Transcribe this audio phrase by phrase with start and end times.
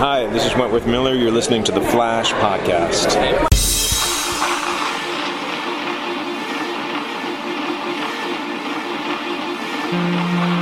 [0.00, 1.14] Hi, this is Wentworth Miller.
[1.14, 3.16] You're listening to the Flash Podcast.
[9.92, 10.59] Well,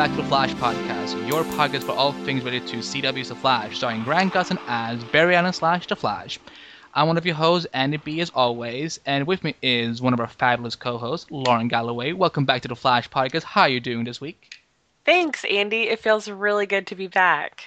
[0.00, 3.76] back to the Flash Podcast, your podcast for all things related to CW's The Flash,
[3.76, 6.38] starring Grant Gustin as Barry Allen slash The Flash.
[6.94, 10.20] I'm one of your hosts, Andy B, as always, and with me is one of
[10.20, 12.12] our fabulous co-hosts, Lauren Galloway.
[12.12, 13.42] Welcome back to the Flash Podcast.
[13.42, 14.62] How are you doing this week?
[15.04, 15.90] Thanks, Andy.
[15.90, 17.64] It feels really good to be back.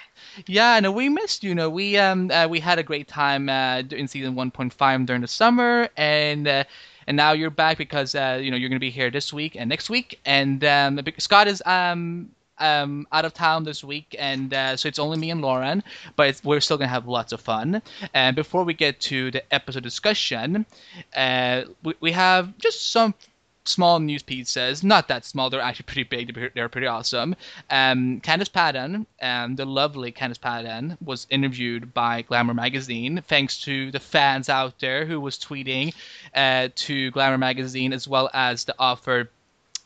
[0.47, 1.49] Yeah, no, we missed you.
[1.49, 5.21] you know, we um uh, we had a great time uh, in season 1.5 during
[5.21, 6.63] the summer, and uh,
[7.07, 9.55] and now you're back because uh, you know you're going to be here this week
[9.55, 10.19] and next week.
[10.25, 14.99] And um, Scott is um um out of town this week, and uh, so it's
[14.99, 15.83] only me and Lauren.
[16.15, 17.81] But we're still going to have lots of fun.
[18.13, 20.65] And before we get to the episode discussion,
[21.15, 23.13] uh, we, we have just some
[23.65, 24.83] small news pieces.
[24.83, 25.49] Not that small.
[25.49, 26.53] They're actually pretty big.
[26.53, 27.35] They're, pretty awesome.
[27.69, 33.23] Um, Candice Patton, um, the lovely Candice Patton, was interviewed by Glamour magazine.
[33.27, 35.93] Thanks to the fans out there who was tweeting
[36.35, 39.29] uh, to Glamour magazine as well as the author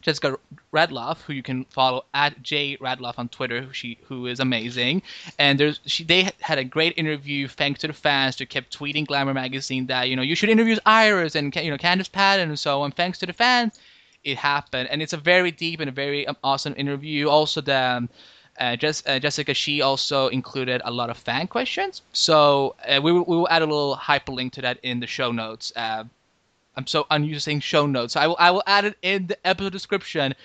[0.07, 0.39] Jessica
[0.73, 5.01] Radloff, who you can follow at J Radloff on Twitter, who she who is amazing.
[5.37, 9.05] And there's she they had a great interview thanks to the fans who kept tweeting
[9.05, 12.57] Glamour magazine that you know you should interview Iris and you know Candice Patton and
[12.57, 12.91] so on.
[12.91, 13.81] Thanks to the fans,
[14.23, 17.27] it happened, and it's a very deep and a very um, awesome interview.
[17.27, 18.09] Also the um,
[18.57, 22.01] uh, uh, Jessica, she also included a lot of fan questions.
[22.13, 25.73] So uh, we, we will add a little hyperlink to that in the show notes.
[26.77, 28.13] I'm so unused show notes.
[28.13, 30.35] So I will I will add it in the episode description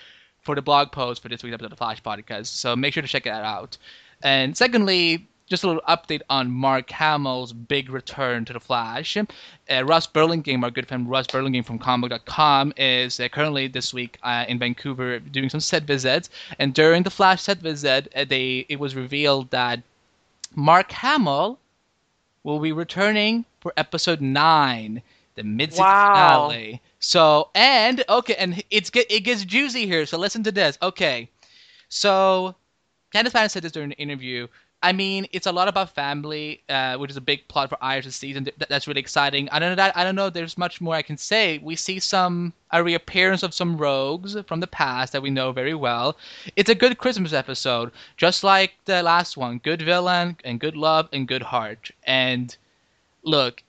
[0.41, 2.47] for the blog post for this week's episode of Flash Podcast.
[2.47, 3.77] So make sure to check that out.
[4.23, 9.19] And secondly, just a little update on Mark Hamill's big return to the Flash.
[9.19, 14.19] Uh, Russ Burlingame, our good friend Russ Burlingame from Comic.com, is uh, currently this week
[14.23, 16.31] uh, in Vancouver doing some set visits.
[16.59, 19.83] And during the Flash set visit, uh, they it was revealed that
[20.55, 21.59] Mark Hamill
[22.43, 25.03] will be returning for episode nine
[25.35, 26.49] the mid wow.
[26.49, 26.81] finale.
[27.01, 30.07] So and okay, and it's get it gets juicy here.
[30.07, 30.79] So listen to this.
[30.83, 31.29] Okay,
[31.89, 32.55] so
[33.15, 34.47] Candice Patton said this during the interview.
[34.85, 38.07] I mean, it's a lot about family, uh, which is a big plot for Iris'
[38.07, 38.49] this season.
[38.69, 39.49] that's really exciting.
[39.51, 40.29] I don't know that I don't know.
[40.29, 41.59] There's much more I can say.
[41.59, 45.75] We see some a reappearance of some rogues from the past that we know very
[45.75, 46.17] well.
[46.57, 49.59] It's a good Christmas episode, just like the last one.
[49.59, 51.93] Good villain and good love and good heart.
[52.05, 52.57] And
[53.23, 53.63] look,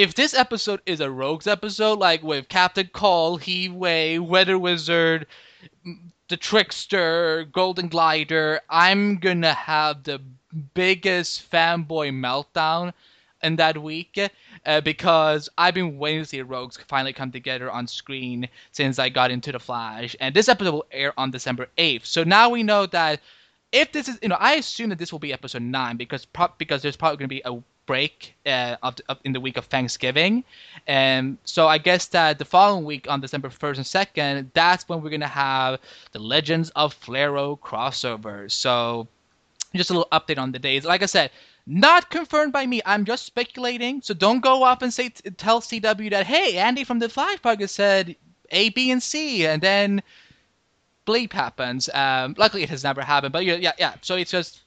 [0.00, 5.26] if this episode is a rogues episode, like with Captain Cold, Heatwave, Weather Wizard,
[6.28, 10.22] the Trickster, Golden Glider, I'm gonna have the
[10.72, 12.94] biggest fanboy meltdown
[13.42, 14.18] in that week
[14.64, 19.10] uh, because I've been waiting to see Rogues finally come together on screen since I
[19.10, 22.06] got into the Flash, and this episode will air on December 8th.
[22.06, 23.20] So now we know that
[23.70, 26.54] if this is, you know, I assume that this will be episode nine because pro-
[26.56, 29.64] because there's probably going to be a break uh, of, of, in the week of
[29.64, 30.44] Thanksgiving.
[30.86, 35.02] And so I guess that the following week on December 1st and 2nd, that's when
[35.02, 35.80] we're going to have
[36.12, 38.48] the Legends of Flarrow crossover.
[38.48, 39.08] So
[39.74, 40.84] just a little update on the days.
[40.84, 41.32] Like I said,
[41.66, 42.80] not confirmed by me.
[42.86, 44.02] I'm just speculating.
[44.02, 47.70] So don't go off and say tell CW that hey, Andy from the Flash Podcast
[47.70, 48.14] said
[48.52, 50.00] A, B, and C, and then
[51.08, 51.90] bleep happens.
[51.92, 53.32] Um, luckily, it has never happened.
[53.32, 53.94] But yeah, yeah, yeah.
[54.00, 54.60] So it's just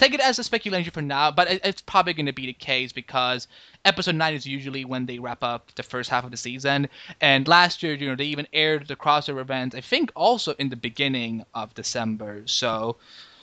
[0.00, 2.54] take it as a speculation for now, but it, it's probably going to be the
[2.54, 3.46] case because
[3.84, 6.88] episode nine is usually when they wrap up the first half of the season.
[7.20, 9.74] And last year, you know, they even aired the crossover event.
[9.74, 12.42] I think also in the beginning of December.
[12.46, 12.96] So,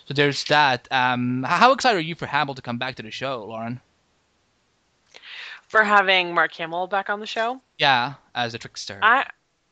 [0.06, 0.88] so there's that.
[0.90, 3.80] Um, how excited are you for Hamill to come back to the show, Lauren?
[5.68, 7.62] For having Mark Hamill back on the show?
[7.78, 9.00] Yeah, as a trickster.
[9.04, 9.28] I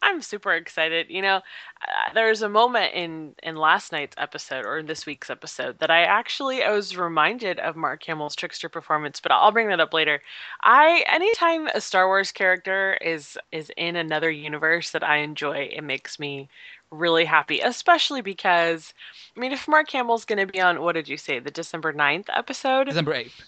[0.05, 1.07] I'm super excited.
[1.09, 5.31] You know, uh, there's a moment in in last night's episode or in this week's
[5.31, 9.67] episode that I actually I was reminded of Mark Hamill's trickster performance, but I'll bring
[9.69, 10.21] that up later.
[10.61, 15.83] I anytime a Star Wars character is is in another universe that I enjoy, it
[15.83, 16.49] makes me
[16.91, 18.93] really happy, especially because,
[19.35, 21.93] I mean, if Mark Hamill's going to be on, what did you say, the December
[21.93, 22.85] 9th episode?
[22.85, 23.41] December 8th.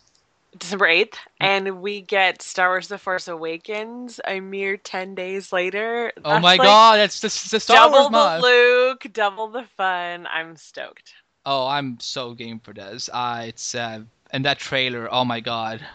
[0.57, 6.12] December 8th, and we get Star Wars The Force Awakens a mere 10 days later.
[6.24, 8.48] Oh my like god, it's the, the Star double Wars the month.
[8.48, 10.27] Luke, double the fun.
[10.27, 11.13] I'm stoked.
[11.45, 13.09] Oh, I'm so game for this.
[13.13, 15.07] Uh, it's uh, and that trailer.
[15.12, 15.86] Oh my god,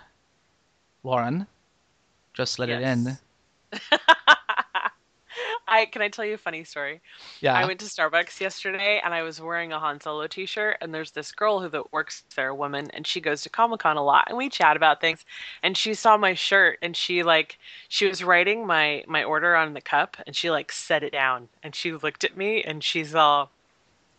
[1.03, 1.47] Lauren,
[2.35, 2.81] just let Yes.
[2.81, 3.19] it in.
[5.69, 7.01] I can I tell you a funny story?
[7.41, 7.55] Yeah.
[7.55, 11.13] I went to Starbucks yesterday and I was wearing a Han Solo t-shirt and there's
[11.13, 14.25] this girl who that works there, a woman, and she goes to Comic-Con a lot
[14.29, 15.25] and we chat about things
[15.63, 19.75] and she saw my shirt and she like she was writing my my order on
[19.75, 23.15] the cup and she like set it down and she looked at me and she's
[23.15, 23.51] all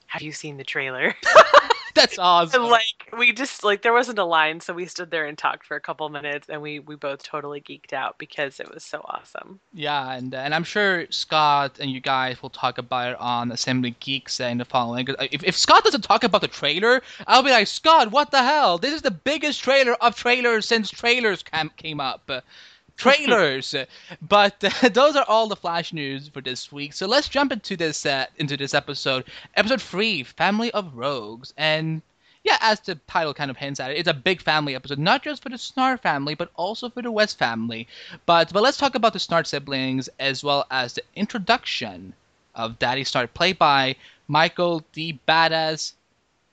[0.08, 1.16] have you seen the trailer?
[2.04, 2.62] That's awesome.
[2.64, 5.66] and like we just like there wasn't a line so we stood there and talked
[5.66, 9.00] for a couple minutes and we we both totally geeked out because it was so
[9.06, 9.60] awesome.
[9.74, 13.52] Yeah, and uh, and I'm sure Scott and you guys will talk about it on
[13.52, 15.06] Assembly Geeks in the following.
[15.06, 18.32] 'cause uh, If, if Scott doesn't talk about the trailer, I'll be like, Scott, what
[18.32, 18.78] the hell?
[18.78, 22.30] This is the biggest trailer of trailers since trailers cam- came up.
[22.98, 23.76] Trailers,
[24.22, 26.94] but uh, those are all the flash news for this week.
[26.94, 29.26] So let's jump into this uh, into this episode,
[29.56, 32.02] episode three, Family of Rogues, and
[32.44, 35.24] yeah, as the title kind of hints at it, it's a big family episode, not
[35.24, 37.88] just for the Snart family, but also for the West family.
[38.26, 42.14] But but let's talk about the Snart siblings as well as the introduction
[42.56, 43.96] of Daddy Snart, played by
[44.28, 45.20] Michael D.
[45.28, 45.94] Badass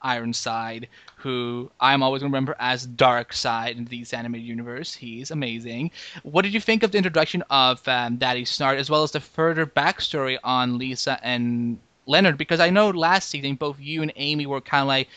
[0.02, 0.88] Ironside,
[1.20, 4.94] who I'm always gonna remember as Darkseid in these animated universe.
[4.94, 5.90] He's amazing.
[6.22, 9.20] What did you think of the introduction of um, Daddy Snart, as well as the
[9.20, 12.38] further backstory on Lisa and Leonard?
[12.38, 15.08] Because I know last season both you and Amy were kind of like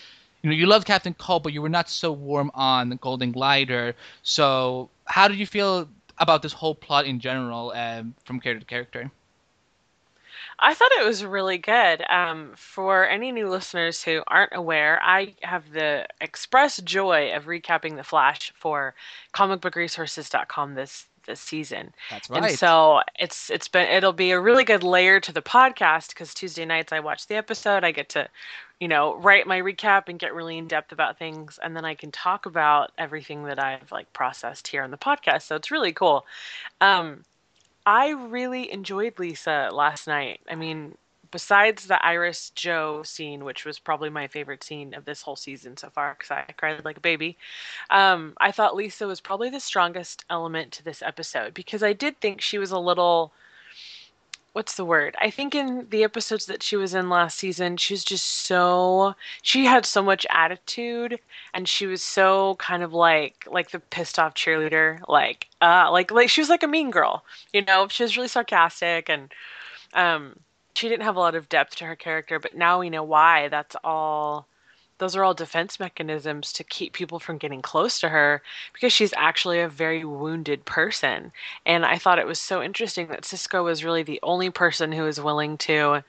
[0.41, 3.95] you know, you loved Captain Cold, but you were not so warm on Golden Glider.
[4.23, 8.65] So, how did you feel about this whole plot in general, um, from character to
[8.65, 9.11] character?
[10.59, 12.03] I thought it was really good.
[12.09, 17.95] Um, for any new listeners who aren't aware, I have the express joy of recapping
[17.95, 18.94] the Flash for
[19.33, 21.94] comicbookresources.com this this season.
[22.09, 26.09] That's And so it's it's been it'll be a really good layer to the podcast
[26.09, 27.83] because Tuesday nights I watch the episode.
[27.83, 28.27] I get to,
[28.79, 31.95] you know, write my recap and get really in depth about things, and then I
[31.95, 35.44] can talk about everything that I've like processed here on the podcast.
[35.44, 36.25] So it's really cool.
[36.81, 37.23] Um,
[37.85, 40.41] I really enjoyed Lisa last night.
[40.50, 40.97] I mean,
[41.31, 45.75] besides the Iris Joe scene, which was probably my favorite scene of this whole season
[45.77, 47.38] so far, because I cried like a baby,
[47.89, 52.19] um, I thought Lisa was probably the strongest element to this episode because I did
[52.21, 53.33] think she was a little.
[54.53, 55.15] What's the word?
[55.19, 59.15] I think in the episodes that she was in last season, she was just so.
[59.41, 61.19] She had so much attitude,
[61.55, 66.11] and she was so kind of like like the pissed off cheerleader, like uh, like
[66.11, 67.88] like she was like a mean girl, you know.
[67.88, 69.33] She was really sarcastic and
[69.94, 70.39] um
[70.75, 73.47] she didn't have a lot of depth to her character, but now we know why.
[73.50, 74.47] That's all
[74.98, 78.42] those are all defense mechanisms to keep people from getting close to her
[78.74, 81.31] because she's actually a very wounded person.
[81.66, 85.04] And I thought it was so interesting that Cisco was really the only person who
[85.04, 86.04] was willing to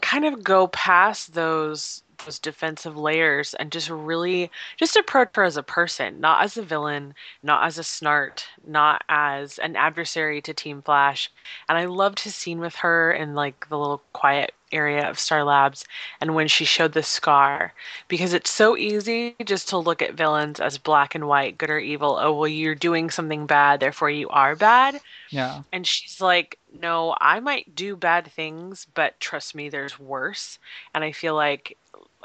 [0.00, 5.56] kind of go past those those defensive layers and just really just approach her as
[5.56, 10.54] a person, not as a villain, not as a snart, not as an adversary to
[10.54, 11.30] Team Flash.
[11.68, 15.44] And I loved his scene with her in like the little quiet area of Star
[15.44, 15.84] Labs
[16.20, 17.74] and when she showed the scar
[18.08, 21.78] because it's so easy just to look at villains as black and white, good or
[21.78, 22.18] evil.
[22.20, 25.00] Oh, well you're doing something bad, therefore you are bad.
[25.30, 25.62] Yeah.
[25.72, 30.58] And she's like, No, I might do bad things, but trust me, there's worse.
[30.94, 31.76] And I feel like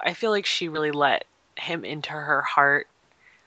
[0.03, 1.25] I feel like she really let
[1.55, 2.87] him into her heart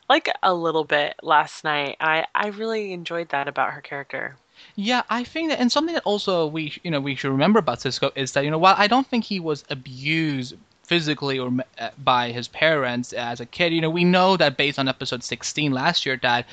[0.09, 1.97] like a little bit last night.
[2.00, 4.37] I, I really enjoyed that about her character.
[4.75, 7.80] Yeah, I think that, and something that also we you know we should remember about
[7.80, 11.90] Cisco is that you know while I don't think he was abused physically or uh,
[11.99, 15.73] by his parents as a kid, you know we know that based on episode 16
[15.73, 16.47] last year that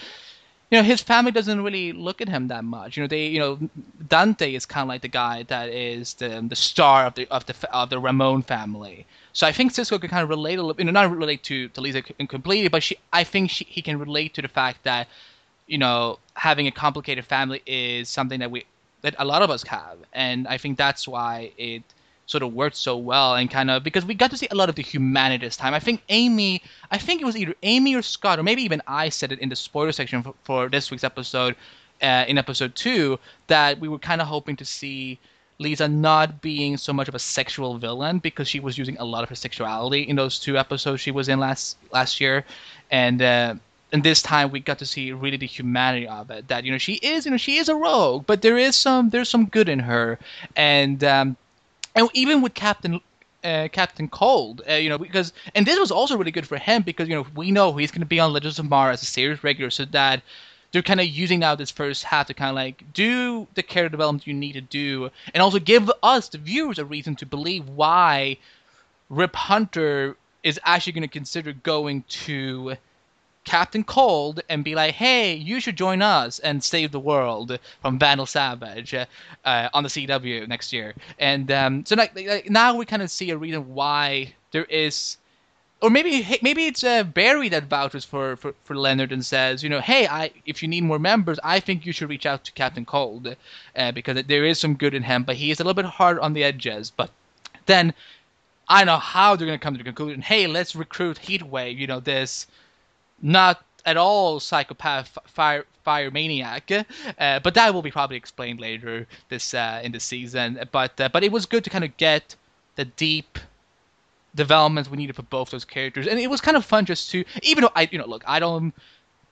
[0.71, 2.95] you know his family doesn't really look at him that much.
[2.95, 3.59] You know they you know
[4.07, 7.45] Dante is kind of like the guy that is the the star of the of
[7.47, 9.05] the of the Ramon family.
[9.37, 11.69] So I think Cisco can kind of relate a little, you know, not relate to
[11.69, 15.07] to Lisa completely, but she I think she, he can relate to the fact that
[15.67, 18.65] you know having a complicated family is something that we
[19.03, 21.83] that a lot of us have, and I think that's why it
[22.25, 24.69] sort of worked so well and kind of because we got to see a lot
[24.69, 25.75] of the humanity this time.
[25.75, 29.09] I think Amy, I think it was either Amy or Scott, or maybe even I
[29.09, 31.55] said it in the spoiler section for, for this week's episode,
[32.01, 35.19] uh, in episode two, that we were kind of hoping to see
[35.59, 39.23] Lisa not being so much of a sexual villain because she was using a lot
[39.23, 42.45] of her sexuality in those two episodes she was in last last year,
[42.91, 43.21] and.
[43.21, 43.55] Uh,
[43.93, 46.77] and this time we got to see really the humanity of it that you know
[46.77, 49.69] she is you know she is a rogue but there is some there's some good
[49.69, 50.19] in her
[50.57, 51.37] and um
[51.95, 52.99] and even with Captain
[53.43, 56.81] uh, Captain Cold, uh, you know, because and this was also really good for him
[56.81, 59.05] because you know we know he's going to be on Legends of Tomorrow as a
[59.05, 60.21] series regular, so that
[60.71, 63.89] they're kind of using now this first half to kind of like do the character
[63.89, 67.67] development you need to do, and also give us the viewers a reason to believe
[67.69, 68.37] why
[69.09, 72.75] Rip Hunter is actually going to consider going to
[73.47, 77.97] Captain Cold and be like, "Hey, you should join us and save the world from
[77.97, 82.85] Vandal Savage uh, on the CW next year." And um, so like, like, now we
[82.85, 85.17] kind of see a reason why there is,
[85.81, 89.69] or maybe maybe it's uh, Barry that vouches for, for, for Leonard and says, you
[89.69, 92.51] know, "Hey, I if you need more members, I think you should reach out to
[92.53, 93.35] Captain Cold
[93.75, 96.19] uh, because there is some good in him, but he is a little bit hard
[96.19, 97.11] on the edges." But
[97.67, 97.93] then
[98.67, 100.21] I know how they're going to come to the conclusion.
[100.21, 101.77] Hey, let's recruit Heatwave.
[101.77, 102.47] You know this
[103.21, 106.71] not at all psychopath fire fire maniac,
[107.19, 110.59] uh, but that will be probably explained later this uh, in the season.
[110.71, 112.35] But uh, but it was good to kind of get
[112.75, 113.37] the deep
[114.37, 117.25] development we needed for both those characters, and it was kind of fun just to
[117.43, 118.73] even though I you know look I don't.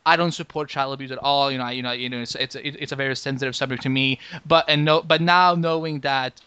[0.07, 1.51] I don't support child abuse at all.
[1.51, 4.19] You know, you know, you know, it's it's it's a very sensitive subject to me.
[4.45, 6.39] But and no, but now knowing that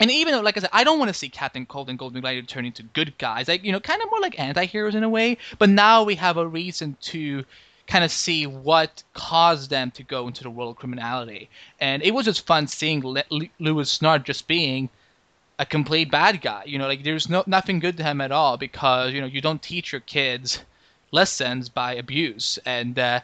[0.00, 2.20] and even though, like I said, I don't want to see Captain Cold and Golden
[2.20, 5.08] Glider turn into good guys, like you know, kind of more like anti-heroes in a
[5.08, 5.38] way.
[5.58, 7.44] But now we have a reason to
[7.86, 11.48] kind of see what caused them to go into the world of criminality,
[11.80, 13.22] and it was just fun seeing Le-
[13.60, 14.88] Lewis Snart just being
[15.58, 16.64] a complete bad guy.
[16.66, 19.40] You know, like there's no nothing good to him at all because you know you
[19.40, 20.62] don't teach your kids
[21.10, 23.20] lessons by abuse, and uh,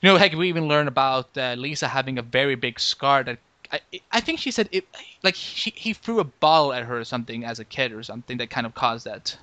[0.00, 3.38] you know, heck, we even learn about uh, Lisa having a very big scar that
[3.72, 4.86] I, I think she said it
[5.22, 8.38] like she, he threw a ball at her or something as a kid or something
[8.38, 9.36] that kind of caused that.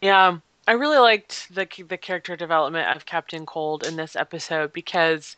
[0.00, 5.36] Yeah, I really liked the the character development of Captain Cold in this episode because,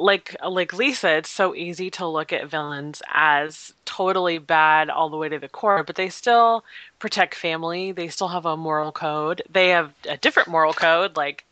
[0.00, 5.16] like like Lisa, it's so easy to look at villains as totally bad all the
[5.16, 6.64] way to the core, but they still
[6.98, 7.92] protect family.
[7.92, 9.42] They still have a moral code.
[9.50, 11.44] They have a different moral code, like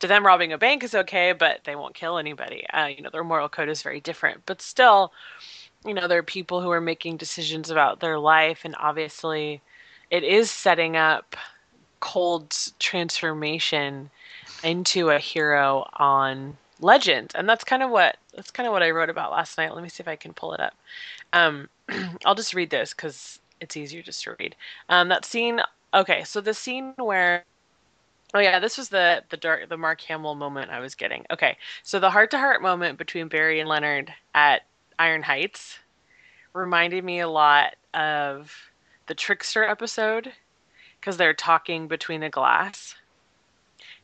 [0.00, 2.66] to them robbing a bank is okay, but they won't kill anybody.
[2.70, 4.42] Uh, you know, their moral code is very different.
[4.46, 5.12] But still,
[5.84, 9.60] you know, there are people who are making decisions about their life, and obviously,
[10.10, 11.36] it is setting up
[12.00, 14.10] Cold's transformation
[14.64, 18.90] into a hero on Legend, and that's kind of what that's kind of what I
[18.90, 19.74] wrote about last night.
[19.74, 20.74] Let me see if I can pull it up.
[21.32, 21.68] Um,
[22.24, 24.56] I'll just read this because it's easier just to read.
[24.88, 25.60] Um, that scene.
[25.92, 27.44] Okay, so the scene where
[28.32, 31.24] Oh yeah, this was the the dark the Mark Hamill moment I was getting.
[31.30, 34.62] Okay, so the heart to heart moment between Barry and Leonard at
[34.98, 35.78] Iron Heights
[36.54, 38.54] reminded me a lot of
[39.06, 40.32] the Trickster episode
[41.00, 42.94] because they're talking between the glass,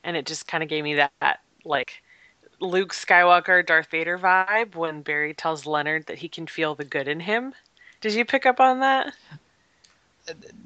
[0.03, 2.03] and it just kind of gave me that, that like
[2.61, 7.07] Luke Skywalker Darth Vader vibe when Barry tells Leonard that he can feel the good
[7.07, 7.55] in him.
[8.01, 9.15] Did you pick up on that?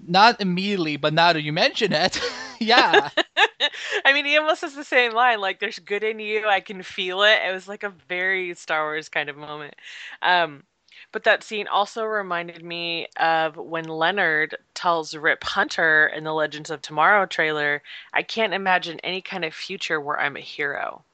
[0.07, 2.21] Not immediately, but now that you mention it,
[2.61, 3.11] yeah.
[4.05, 6.83] I mean, he almost has the same line, like "There's good in you, I can
[6.83, 9.75] feel it." It was like a very Star Wars kind of moment.
[10.23, 10.65] Um,
[11.13, 16.71] but that scene also reminded me of when Leonard tells Rip Hunter in the Legends
[16.71, 17.83] of Tomorrow trailer,
[18.13, 21.05] "I can't imagine any kind of future where I'm a hero."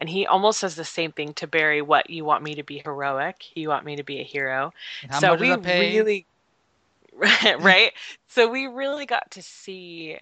[0.00, 1.82] And he almost says the same thing to Barry.
[1.82, 3.56] What you want me to be heroic?
[3.56, 4.72] You want me to be a hero?
[5.18, 6.26] so we really,
[7.58, 7.92] right?
[8.28, 10.18] so we really got to see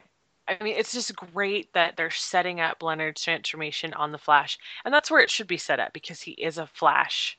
[0.49, 4.95] I mean, it's just great that they're setting up Leonard's transformation on the Flash, and
[4.95, 7.37] that's where it should be set up because he is a Flash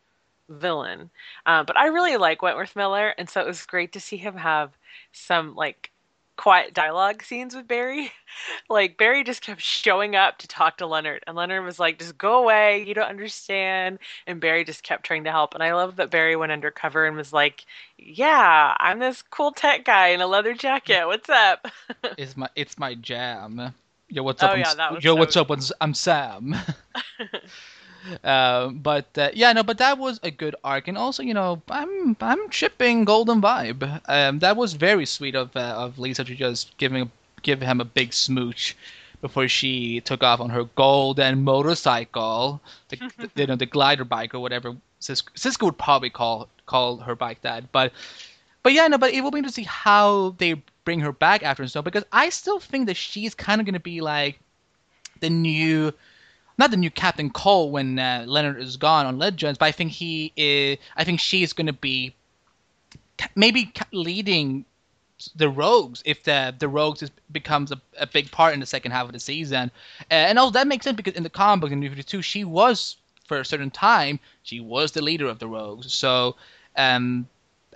[0.49, 1.09] villain.
[1.45, 4.35] Uh, but I really like Wentworth Miller, and so it was great to see him
[4.35, 4.77] have
[5.13, 5.91] some like
[6.37, 8.11] quiet dialogue scenes with Barry.
[8.69, 12.17] like Barry just kept showing up to talk to Leonard, and Leonard was like, "Just
[12.17, 15.53] go away, you don't understand." And Barry just kept trying to help.
[15.53, 17.65] And I love that Barry went undercover and was like,
[17.97, 21.05] "Yeah, I'm this cool tech guy in a leather jacket.
[21.05, 21.67] What's up?"
[22.17, 23.73] it's my it's my jam.
[24.09, 24.53] Yo, what's oh, up?
[24.53, 25.51] Oh, yeah, that was Yo, so what's up?
[25.81, 26.55] I'm Sam.
[28.23, 31.61] Uh, but uh, yeah, no, but that was a good arc, and also, you know,
[31.69, 34.01] I'm I'm shipping Golden Vibe.
[34.07, 37.11] Um, that was very sweet of uh, of Lisa to just giving
[37.41, 38.75] give him a big smooch
[39.21, 44.33] before she took off on her golden motorcycle, the, the you know the glider bike
[44.33, 47.71] or whatever Cisco, Cisco would probably call call her bike that.
[47.71, 47.91] But
[48.63, 51.43] but yeah, no, but it will be interesting to see how they bring her back
[51.43, 54.39] after and stuff because I still think that she's kind of gonna be like
[55.19, 55.93] the new
[56.57, 59.91] not the new Captain Cold when uh, Leonard is gone on Legends, but I think
[59.91, 60.77] he is.
[60.95, 62.15] I think she's going to be
[63.35, 64.65] maybe leading
[65.35, 68.91] the Rogues if the the Rogues is, becomes a, a big part in the second
[68.91, 69.71] half of the season,
[70.09, 72.43] and all that makes sense because in the comic book in New Fifty Two she
[72.43, 72.97] was
[73.27, 75.91] for a certain time she was the leader of the Rogues.
[75.93, 76.35] So,
[76.75, 77.27] um,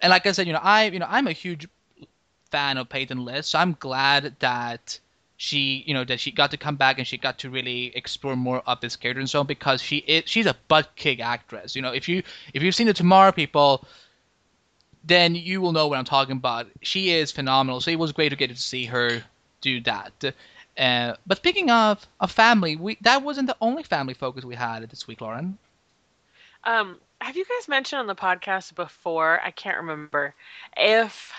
[0.01, 1.67] and like I said, you know, I you know I'm a huge
[2.51, 4.99] fan of Peyton List, so I'm glad that
[5.41, 8.35] she you know that she got to come back and she got to really explore
[8.35, 11.75] more of this character and so on because she is she's a butt kick actress.
[11.75, 12.21] You know, if you
[12.53, 13.83] if you've seen the Tomorrow People,
[15.03, 16.67] then you will know what I'm talking about.
[16.83, 17.81] She is phenomenal.
[17.81, 19.23] So it was great to get to see her
[19.61, 20.35] do that.
[20.77, 24.87] Uh, but speaking of a family, we that wasn't the only family focus we had
[24.91, 25.57] this week, Lauren.
[26.65, 29.41] Um, have you guys mentioned on the podcast before?
[29.43, 30.35] I can't remember
[30.77, 31.33] if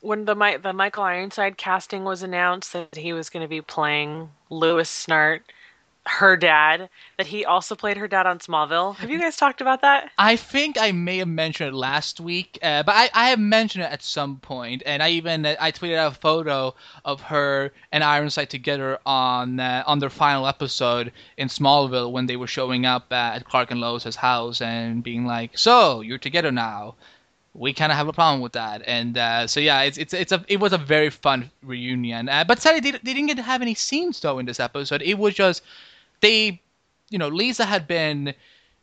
[0.00, 4.30] when the the Michael Ironside casting was announced that he was going to be playing
[4.48, 5.40] Lewis Snart
[6.06, 6.88] her dad
[7.18, 8.96] that he also played her dad on Smallville.
[8.96, 10.10] Have you guys talked about that?
[10.18, 13.84] I think I may have mentioned it last week, uh, but I, I have mentioned
[13.84, 17.72] it at some point, and I even uh, I tweeted out a photo of her
[17.92, 22.86] and Ironside together on uh, on their final episode in Smallville when they were showing
[22.86, 26.94] up at Clark and Lois's house and being like, "So you're together now."
[27.54, 28.82] We kind of have a problem with that.
[28.86, 32.28] And uh, so yeah, it's it's it's a it was a very fun reunion.
[32.28, 35.02] Uh, but sadly, they, they didn't get to have any scenes though in this episode.
[35.02, 35.62] It was just
[36.20, 36.60] they,
[37.08, 38.34] you know, Lisa had been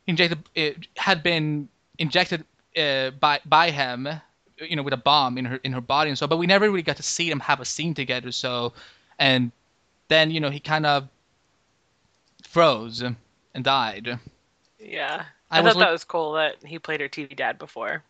[0.06, 2.44] injected uh, had been injected
[2.76, 4.08] uh, by by him,
[4.60, 6.26] you know, with a bomb in her in her body and so.
[6.26, 8.32] But we never really got to see them have a scene together.
[8.32, 8.74] So,
[9.18, 9.50] and
[10.08, 11.08] then you know he kind of
[12.42, 13.16] froze and
[13.64, 14.18] died.
[14.78, 18.04] Yeah, I, I thought that was cool that he played her TV dad before.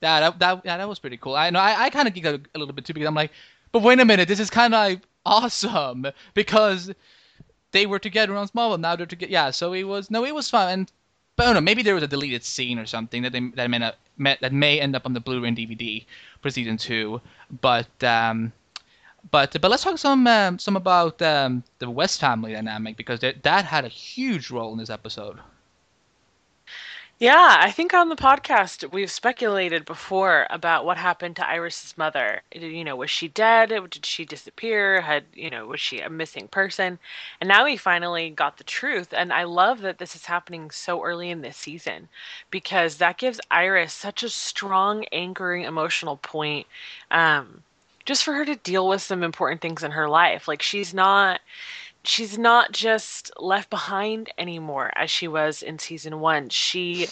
[0.00, 1.36] That that yeah, that was pretty cool.
[1.36, 3.32] I know I, I kind of geeked out a little bit too because I'm like,
[3.72, 6.92] but wait a minute, this is kind of like awesome because
[7.72, 8.80] they were together on Smallville.
[8.80, 9.32] Now they're together.
[9.32, 10.70] Yeah, so it was no, it was fun.
[10.70, 10.92] And
[11.36, 13.70] but I don't know, maybe there was a deleted scene or something that they that
[13.70, 16.04] may not, that may end up on the Blu-ray and DVD
[16.40, 17.20] for season two.
[17.60, 18.52] But um,
[19.30, 23.42] but but let's talk some um, some about um, the West family dynamic because that
[23.42, 25.38] that had a huge role in this episode.
[27.20, 32.40] Yeah, I think on the podcast we've speculated before about what happened to Iris's mother.
[32.52, 33.68] You know, was she dead?
[33.90, 35.02] Did she disappear?
[35.02, 36.98] Had you know, was she a missing person?
[37.38, 39.12] And now we finally got the truth.
[39.12, 42.08] And I love that this is happening so early in this season
[42.50, 46.66] because that gives Iris such a strong anchoring emotional point.
[47.10, 47.64] Um,
[48.06, 50.48] just for her to deal with some important things in her life.
[50.48, 51.40] Like she's not
[52.04, 56.48] she's not just left behind anymore as she was in season one.
[56.48, 57.08] She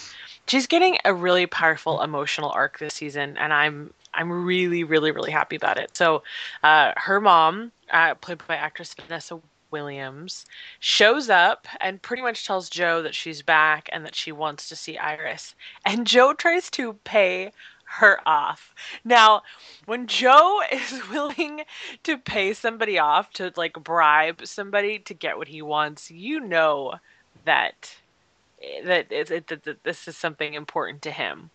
[0.47, 5.31] she's getting a really powerful emotional arc this season, and I'm I'm really really really
[5.31, 5.97] happy about it.
[5.97, 6.23] So,
[6.63, 10.47] uh, her mom, uh, played by actress Vanessa Williams,
[10.81, 14.77] shows up and pretty much tells Joe that she's back and that she wants to
[14.77, 17.53] see Iris, and Joe tries to pay
[17.89, 18.75] her off.
[19.05, 19.43] Now,
[19.87, 21.63] when Joe is willing
[22.05, 26.95] to pay somebody off to like bribe somebody to get what he wants, you know
[27.45, 27.97] that
[28.63, 31.51] eh, that, eh, it, it, that this is something important to him.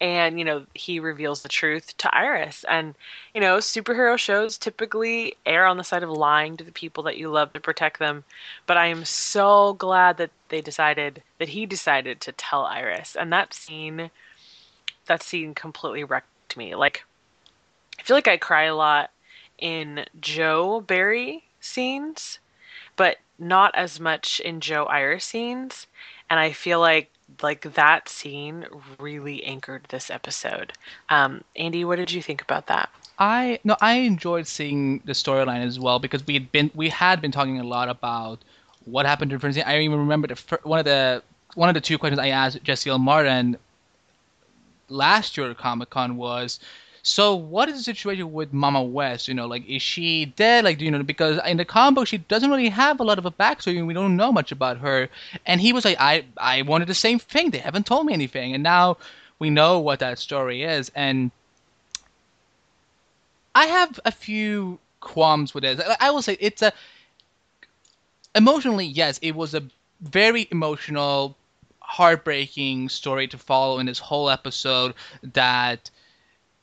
[0.00, 2.94] And you know he reveals the truth to Iris, and
[3.34, 7.16] you know superhero shows typically err on the side of lying to the people that
[7.16, 8.22] you love to protect them.
[8.66, 13.32] But I am so glad that they decided that he decided to tell Iris, and
[13.32, 14.10] that scene
[15.08, 16.74] that scene completely wrecked me.
[16.74, 17.04] Like,
[17.98, 19.10] I feel like I cry a lot
[19.58, 22.38] in Joe Barry scenes,
[22.96, 25.86] but not as much in Joe Iris scenes.
[26.30, 27.10] And I feel like
[27.42, 28.66] like that scene
[28.98, 30.72] really anchored this episode.
[31.10, 32.88] Um, Andy, what did you think about that?
[33.18, 37.20] I no, I enjoyed seeing the storyline as well because we had been we had
[37.20, 38.38] been talking a lot about
[38.84, 39.64] what happened to Francine.
[39.66, 41.22] I even remember the one of the
[41.54, 42.98] one of the two questions I asked Jesse L.
[42.98, 43.56] Martin
[44.88, 46.58] last year at Comic Con was
[47.02, 49.28] so what is the situation with Mama West?
[49.28, 50.64] You know, like is she dead?
[50.64, 51.02] Like, do you know?
[51.02, 53.94] Because in the comic she doesn't really have a lot of a backstory, and we
[53.94, 55.08] don't know much about her.
[55.46, 57.50] And he was like, I I wanted the same thing.
[57.50, 58.98] They haven't told me anything, and now
[59.38, 60.90] we know what that story is.
[60.94, 61.30] And
[63.54, 65.80] I have a few qualms with it.
[66.00, 66.72] I will say it's a
[68.34, 69.62] emotionally, yes, it was a
[70.00, 71.37] very emotional
[71.88, 75.90] heartbreaking story to follow in this whole episode that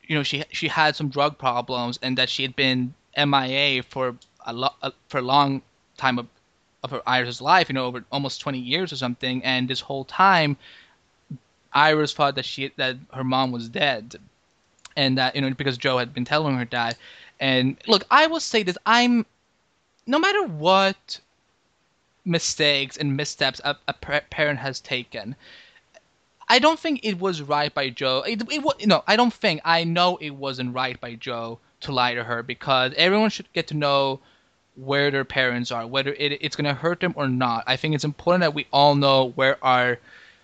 [0.06, 4.16] you know she she had some drug problems and that she had been MIA for
[4.46, 4.76] a lot
[5.08, 5.60] for a long
[5.96, 6.28] time of
[6.84, 10.04] of her Iris' life, you know, over almost 20 years or something, and this whole
[10.04, 10.56] time
[11.72, 14.14] Iris thought that she that her mom was dead,
[14.96, 16.96] and that you know because Joe had been telling her that.
[17.40, 19.26] And look, I will say this: I'm
[20.06, 21.20] no matter what
[22.26, 25.36] mistakes and missteps a, a parent has taken.
[26.48, 28.22] I don't think it was right by Joe.
[28.26, 29.60] It, it, no, I don't think.
[29.64, 33.66] I know it wasn't right by Joe to lie to her because everyone should get
[33.68, 34.20] to know
[34.76, 37.64] where their parents are, whether it, it's going to hurt them or not.
[37.66, 39.98] I think it's important that we all know where are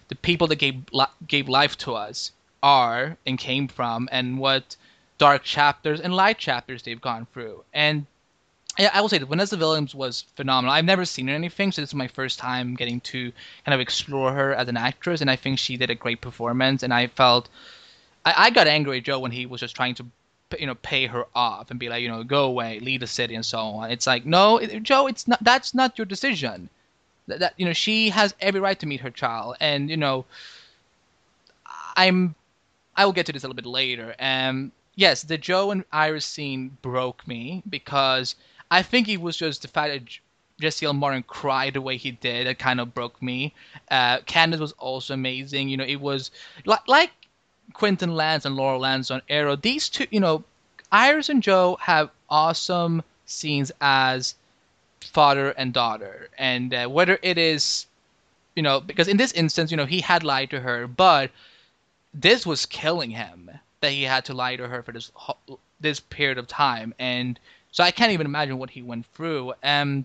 [0.08, 0.82] the people that gave
[1.26, 4.76] gave life to us are and came from, and what
[5.18, 7.62] dark chapters and light chapters they've gone through.
[7.72, 8.06] And
[8.78, 10.74] yeah, I will say that Vanessa Williams was phenomenal.
[10.74, 13.32] I've never seen her in anything, so this is my first time getting to
[13.66, 16.82] kind of explore her as an actress, and I think she did a great performance.
[16.82, 17.48] And I felt
[18.24, 20.06] I, I got angry at Joe when he was just trying to
[20.58, 23.34] you know pay her off and be like you know go away leave the city
[23.34, 26.68] and so on it's like no it, joe it's not that's not your decision
[27.26, 30.26] that, that you know she has every right to meet her child and you know
[31.96, 32.34] i'm
[32.96, 36.26] i will get to this a little bit later um yes the joe and iris
[36.26, 38.34] scene broke me because
[38.78, 40.18] i think it was just the fact that
[40.60, 40.92] Jesse L.
[40.92, 42.46] Martin cried the way he did.
[42.46, 43.52] That kind of broke me.
[43.90, 45.68] Uh, Candice was also amazing.
[45.68, 46.30] You know, it was
[46.64, 47.10] like, like
[47.72, 49.56] Quentin Lance and Laurel Lance on Arrow.
[49.56, 50.44] These two, you know,
[50.92, 54.36] Iris and Joe have awesome scenes as
[55.00, 57.86] father and daughter, and uh, whether it is,
[58.54, 61.30] you know, because in this instance, you know, he had lied to her, but
[62.14, 65.10] this was killing him that he had to lie to her for this
[65.80, 67.40] this period of time, and
[67.72, 69.54] so I can't even imagine what he went through.
[69.62, 70.04] And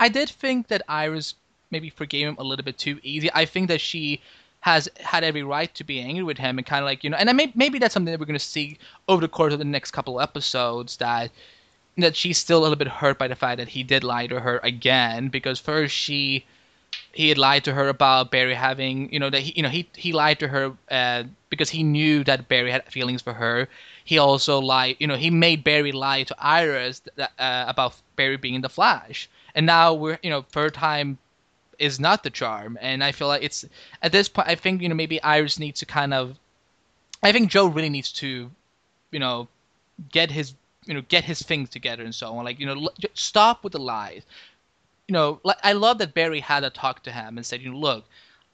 [0.00, 1.34] I did think that Iris
[1.70, 3.28] maybe forgave him a little bit too easy.
[3.34, 4.22] I think that she
[4.60, 7.16] has had every right to be angry with him and kind of like you know
[7.16, 9.64] and may, maybe that's something that we're going to see over the course of the
[9.64, 11.30] next couple episodes that
[11.98, 14.40] that she's still a little bit hurt by the fact that he did lie to
[14.40, 16.44] her again because first she
[17.12, 19.88] he had lied to her about Barry having you know that he you know he
[19.94, 23.68] he lied to her uh, because he knew that Barry had feelings for her.
[24.06, 28.38] He also lied you know he made Barry lie to Iris that, uh, about Barry
[28.38, 31.18] being in the Flash, and now we're you know third time
[31.78, 32.78] is not the charm.
[32.80, 33.64] And I feel like it's
[34.02, 34.48] at this point.
[34.48, 36.36] I think you know maybe Iris needs to kind of.
[37.22, 38.50] I think Joe really needs to,
[39.10, 39.48] you know,
[40.10, 40.54] get his
[40.86, 42.44] you know get his things together and so on.
[42.44, 44.22] Like you know, stop with the lies.
[45.08, 47.70] You know, like I love that Barry had a talk to him and said, you
[47.70, 48.04] know, look,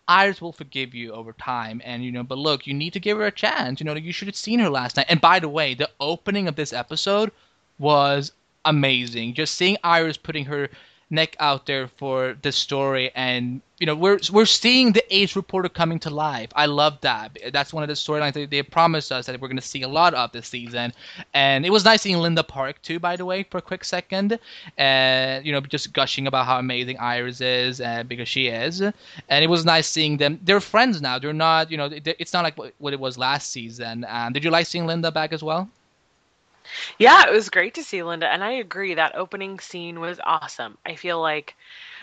[0.08, 3.18] Iris will forgive you over time, and you know, but look, you need to give
[3.18, 3.80] her a chance.
[3.80, 5.06] You know, you should have seen her last night.
[5.08, 7.30] And by the way, the opening of this episode
[7.78, 8.32] was
[8.64, 9.34] amazing.
[9.34, 10.68] Just seeing Iris putting her
[11.12, 13.12] neck out there for the story.
[13.14, 16.50] And you know we're we're seeing the ace reporter coming to life.
[16.54, 17.36] I love that.
[17.52, 19.88] That's one of the storylines they, they promised us that we're going to see a
[19.88, 20.92] lot of this season.
[21.34, 24.38] And it was nice seeing linda park too by the way for a quick second.
[24.78, 28.80] And uh, you know just gushing about how amazing iris is uh, because she is.
[28.80, 30.40] And it was nice seeing them.
[30.42, 31.18] They're friends now.
[31.18, 34.06] They're not you know it's not like what it was last season.
[34.08, 35.68] Um, did you like seeing linda back as well
[36.98, 40.78] yeah, it was great to see Linda, and I agree that opening scene was awesome.
[40.86, 41.54] I feel like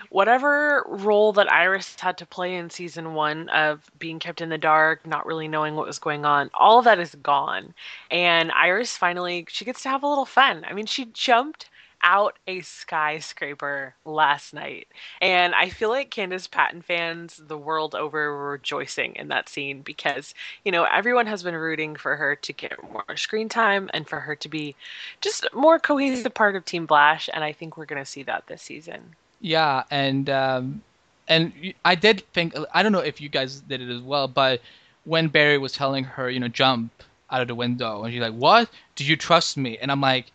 [0.10, 4.58] whatever role that Iris had to play in season one of being kept in the
[4.58, 7.74] dark, not really knowing what was going on, all of that is gone.
[8.12, 10.65] And Iris finally, she gets to have a little fun.
[10.67, 11.69] I mean, she jumped
[12.02, 14.88] out a skyscraper last night.
[15.22, 19.82] And I feel like Candice Patton fans the world over were rejoicing in that scene
[19.82, 20.34] because,
[20.64, 24.20] you know, everyone has been rooting for her to get more screen time and for
[24.20, 24.76] her to be
[25.22, 27.30] just more cohesive part of Team Flash.
[27.34, 29.16] And I think we're going to see that this season.
[29.42, 29.84] Yeah.
[29.92, 30.82] And, um,
[31.28, 34.62] and I did think, I don't know if you guys did it as well, but
[35.06, 36.92] when Barry was telling her, you know, jump
[37.32, 38.70] out of the window, and she's like, What?
[38.96, 39.78] Do you trust me?
[39.78, 40.32] And I'm like,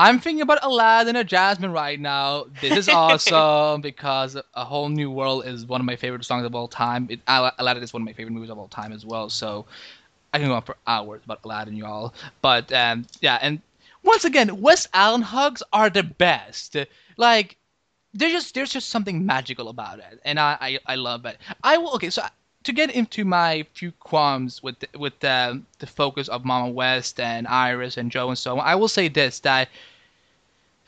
[0.00, 2.46] I'm thinking about Aladdin or Jasmine right now.
[2.62, 6.54] This is awesome because A Whole New World is one of my favorite songs of
[6.54, 7.06] all time.
[7.10, 9.28] It, Aladdin is one of my favorite movies of all time as well.
[9.28, 9.66] So
[10.32, 12.14] I can go on for hours about Aladdin, y'all.
[12.40, 13.60] But um, yeah, and
[14.02, 16.78] once again, West Allen hugs are the best.
[17.18, 17.58] Like
[18.14, 21.36] there's just there's just something magical about it, and I I, I love it.
[21.62, 22.08] I will okay.
[22.08, 22.22] So
[22.62, 27.18] to get into my few qualms with the, with the, the focus of Mama West
[27.18, 29.68] and Iris and Joe and so on, I will say this that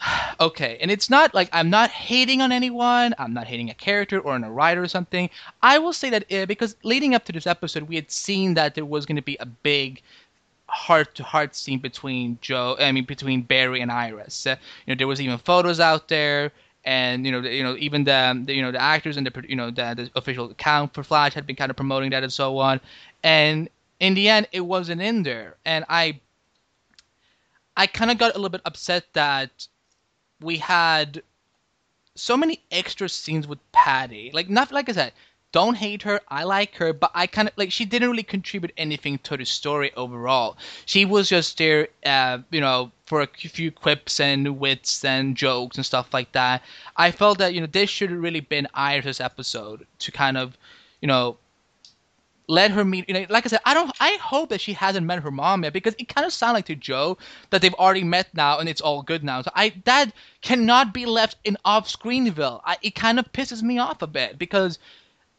[0.40, 4.20] okay, and it's not like I'm not hating on anyone, I'm not hating a character
[4.20, 5.30] or on a writer or something.
[5.62, 8.74] I will say that uh, because leading up to this episode, we had seen that
[8.74, 10.02] there was going to be a big
[10.66, 14.46] heart to heart scene between Joe, I mean between Barry and Iris.
[14.46, 16.52] Uh, you know, there was even photos out there
[16.84, 19.44] and you know, the, you know, even the, the, you know the actors and the
[19.48, 22.32] you know the, the official account for Flash had been kind of promoting that and
[22.32, 22.80] so on.
[23.22, 23.68] And
[24.00, 26.20] in the end, it wasn't in there, and I,
[27.76, 29.68] I kind of got a little bit upset that
[30.42, 31.22] we had
[32.14, 34.30] so many extra scenes with Patty.
[34.32, 35.12] Like not like I said,
[35.52, 36.20] don't hate her.
[36.28, 39.44] I like her, but I kind of like she didn't really contribute anything to the
[39.44, 40.56] story overall.
[40.86, 45.76] She was just there, uh, you know, for a few quips and wits and jokes
[45.76, 46.62] and stuff like that.
[46.96, 50.56] I felt that you know this should have really been Iris' episode to kind of,
[51.02, 51.36] you know,
[52.48, 53.08] let her meet.
[53.08, 53.92] You know, like I said, I don't.
[54.00, 56.66] I hope that she hasn't met her mom yet because it kind of sounds like
[56.66, 57.18] to Joe
[57.50, 59.42] that they've already met now and it's all good now.
[59.42, 62.60] So I that cannot be left in off Screenville.
[62.64, 64.78] I, it kind of pisses me off a bit because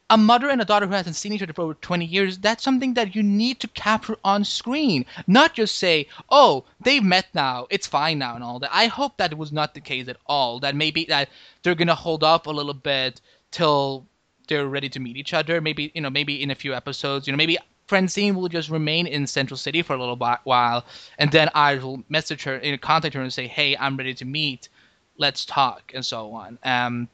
[0.10, 2.63] a mother and a daughter who hasn't seen each other for over 20 years, that's
[2.63, 5.06] something that you need to capture on screen.
[5.28, 8.70] Not just say, oh, they've met now, it's fine now, and all that.
[8.74, 10.60] I hope that was not the case at all.
[10.60, 11.30] That maybe that
[11.63, 14.06] they're going to hold off a little bit till
[14.47, 15.62] they're ready to meet each other.
[15.62, 19.08] Maybe, you know, maybe in a few episodes, you know, maybe Francine will just remain
[19.08, 20.86] in Central City for a little while,
[21.19, 24.13] and then I will message her, you know, contact her and say, hey, I'm ready
[24.15, 24.69] to meet.
[25.17, 26.58] Let's talk, and so on.
[26.63, 27.10] Um,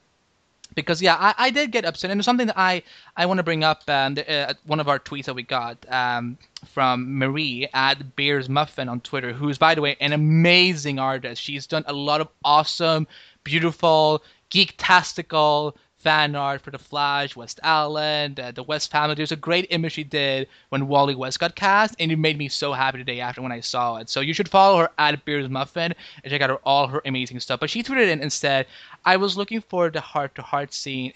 [0.75, 2.83] because yeah, I, I did get upset, and something that I
[3.17, 3.83] I want to bring up.
[3.89, 8.47] Um, the, uh, one of our tweets that we got um, from Marie at Bears
[8.47, 11.41] Muffin on Twitter, who's by the way an amazing artist.
[11.41, 13.07] She's done a lot of awesome,
[13.43, 19.15] beautiful, geek-tastical fan art for The Flash, West Allen, uh, the West family.
[19.15, 22.47] There's a great image she did when Wally West got cast, and it made me
[22.47, 24.09] so happy the day after when I saw it.
[24.09, 27.39] So you should follow her at Beers Muffin and check out her, all her amazing
[27.41, 27.59] stuff.
[27.59, 28.65] But she tweeted in instead,
[29.05, 31.11] I was looking for the heart to heart scene,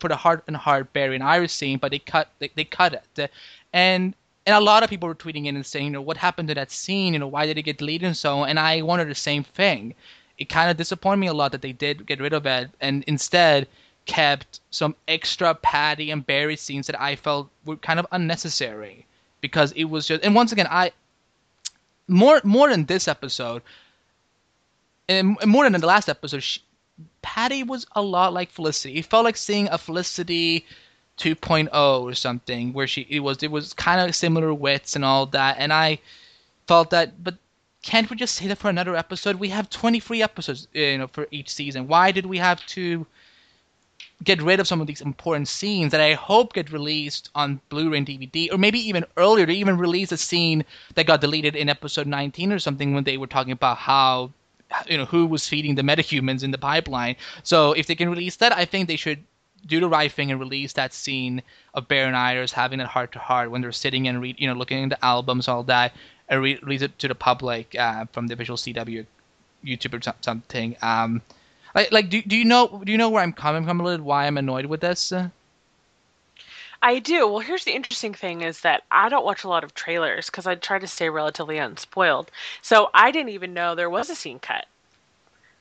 [0.00, 2.94] for the heart and heart Barry and Iris scene, but they cut they, they cut
[2.94, 3.30] it.
[3.72, 4.14] And
[4.46, 6.54] and a lot of people were tweeting in and saying, you know, what happened to
[6.54, 7.12] that scene?
[7.12, 8.48] You know, why did it get deleted and so on?
[8.48, 9.94] And I wanted the same thing.
[10.38, 13.04] It kind of disappointed me a lot that they did get rid of it, and
[13.06, 13.68] instead
[14.06, 19.06] kept some extra Patty and Barry scenes that I felt were kind of unnecessary
[19.40, 20.92] because it was just and once again I
[22.08, 23.62] more more than this episode
[25.08, 26.60] and more than in the last episode she,
[27.22, 28.98] Patty was a lot like Felicity.
[28.98, 30.66] It felt like seeing a Felicity
[31.18, 35.26] 2.0 or something where she it was it was kind of similar wits and all
[35.26, 36.00] that and I
[36.66, 37.36] felt that but
[37.82, 39.36] can't we just say that for another episode?
[39.36, 41.88] We have 23 episodes, you know, for each season.
[41.88, 43.06] Why did we have to
[44.22, 47.98] get rid of some of these important scenes that I hope get released on Blu-ray
[47.98, 49.46] and DVD, or maybe even earlier.
[49.46, 53.16] They even released a scene that got deleted in episode 19 or something when they
[53.16, 54.32] were talking about how
[54.86, 57.16] you know who was feeding the metahumans in the pipeline.
[57.42, 59.22] So if they can release that, I think they should
[59.66, 61.42] do the right thing and release that scene
[61.74, 64.48] of Bear and Iris having that heart to heart when they're sitting and read, you
[64.48, 65.92] know, looking at the albums, all that,
[66.28, 69.06] and re- release it to the public uh, from the official CW
[69.64, 70.76] YouTube or something.
[70.82, 71.22] Um,
[71.74, 74.06] like, like do, do you know do you know where I'm coming from a little?
[74.06, 75.12] Why I'm annoyed with this?
[76.82, 77.28] I do.
[77.28, 80.46] Well, here's the interesting thing is that I don't watch a lot of trailers because
[80.46, 82.30] I try to stay relatively unspoiled.
[82.60, 84.66] So I didn't even know there was a scene cut.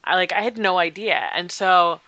[0.04, 2.02] I like I had no idea, and so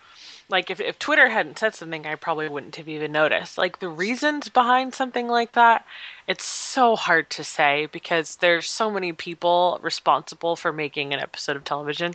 [0.54, 3.58] like if, if twitter hadn't said something i probably wouldn't have even noticed.
[3.58, 5.84] Like the reasons behind something like that
[6.28, 11.56] it's so hard to say because there's so many people responsible for making an episode
[11.56, 12.14] of television.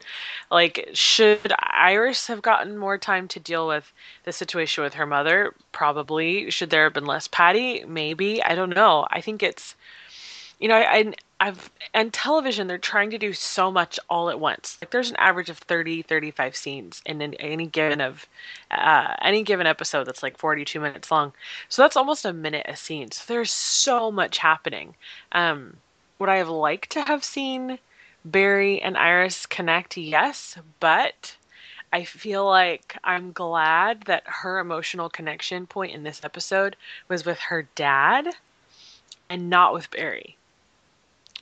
[0.50, 3.92] Like should iris have gotten more time to deal with
[4.24, 5.54] the situation with her mother?
[5.74, 6.50] Probably.
[6.50, 7.84] Should there have been less patty?
[7.86, 8.42] Maybe.
[8.42, 9.06] I don't know.
[9.12, 9.76] I think it's
[10.60, 14.78] you know I, I've and television they're trying to do so much all at once.
[14.82, 18.28] Like there's an average of 30 35 scenes in any given of
[18.72, 21.32] uh, any given episode that's like 42 minutes long.
[21.70, 23.12] So that's almost a minute a scene.
[23.12, 24.96] So there's so much happening.
[25.32, 25.78] Um,
[26.20, 27.80] would I have liked to have seen
[28.26, 29.96] Barry and Iris connect?
[29.96, 31.38] Yes, but
[31.94, 36.76] I feel like I'm glad that her emotional connection point in this episode
[37.08, 38.28] was with her dad
[39.30, 40.36] and not with Barry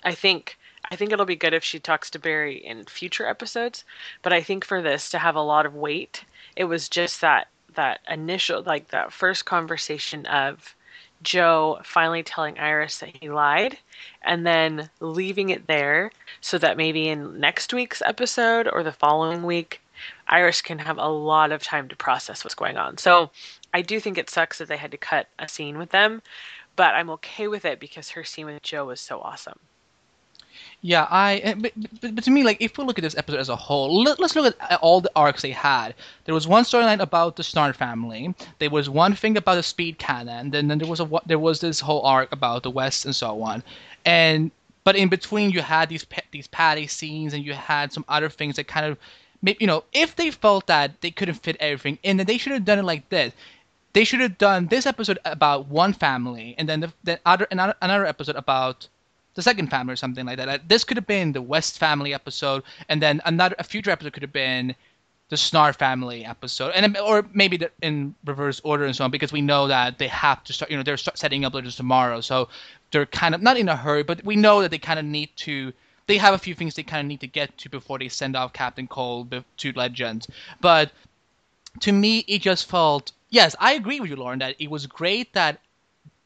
[0.04, 0.58] I think
[0.90, 3.84] I think it'll be good if she talks to Barry in future episodes,
[4.22, 6.24] but I think for this to have a lot of weight,
[6.56, 10.76] it was just that that initial like that first conversation of
[11.24, 13.78] Joe finally telling Iris that he lied
[14.22, 19.44] and then leaving it there so that maybe in next week's episode or the following
[19.44, 19.82] week
[20.28, 22.98] Iris can have a lot of time to process what's going on.
[22.98, 23.32] So
[23.74, 26.22] I do think it sucks that they had to cut a scene with them,
[26.76, 29.60] but I'm okay with it because her scene with Joe was so awesome.
[30.88, 31.54] Yeah, I.
[31.58, 31.74] But,
[32.16, 34.38] but, to me, like, if we look at this episode as a whole, let, us
[34.38, 35.94] look at all the arcs they had.
[36.24, 38.34] There was one storyline about the Snart family.
[38.60, 40.52] There was one thing about the Speed Cannon.
[40.52, 43.44] Then, then there was a there was this whole arc about the West and so
[43.44, 43.64] on.
[44.06, 44.50] And
[44.86, 48.56] but in between, you had these these Patty scenes, and you had some other things
[48.56, 48.98] that kind of,
[49.42, 52.54] maybe you know, if they felt that they couldn't fit everything in, then they should
[52.54, 53.34] have done it like this
[53.94, 57.74] they should have done this episode about one family and then the, the other another,
[57.82, 58.88] another episode about
[59.38, 60.50] the second family or something like that.
[60.50, 64.12] Uh, this could have been the West family episode, and then another a future episode
[64.12, 64.76] could have been
[65.30, 69.12] the Snart family episode, and um, or maybe the, in reverse order and so on,
[69.12, 70.72] because we know that they have to start.
[70.72, 72.50] You know, they're setting up later tomorrow, so
[72.92, 75.30] they're kind of not in a hurry, but we know that they kind of need
[75.38, 75.72] to.
[76.08, 78.36] They have a few things they kind of need to get to before they send
[78.36, 80.28] off Captain Cold to Legends.
[80.62, 80.92] But
[81.82, 83.12] to me, it just felt.
[83.30, 85.60] Yes, I agree with you, Lauren, that it was great that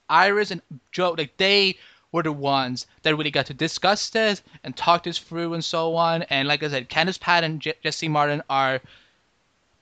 [0.08, 1.78] Iris and Joe, like they
[2.12, 5.96] were the ones that really got to discuss this and talk this through and so
[5.96, 6.24] on.
[6.24, 8.82] And like I said, Candice Patton Jesse Martin are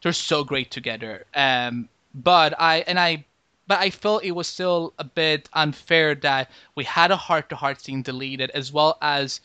[0.02, 1.26] they're so great together.
[1.34, 3.26] Um, but I and I
[3.68, 7.56] but I felt it was still a bit unfair that we had a heart to
[7.56, 9.42] heart scene deleted as well as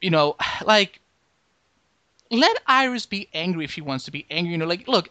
[0.00, 1.00] you know like
[2.32, 4.52] let Iris be angry if she wants to be angry.
[4.52, 5.10] You know, like look,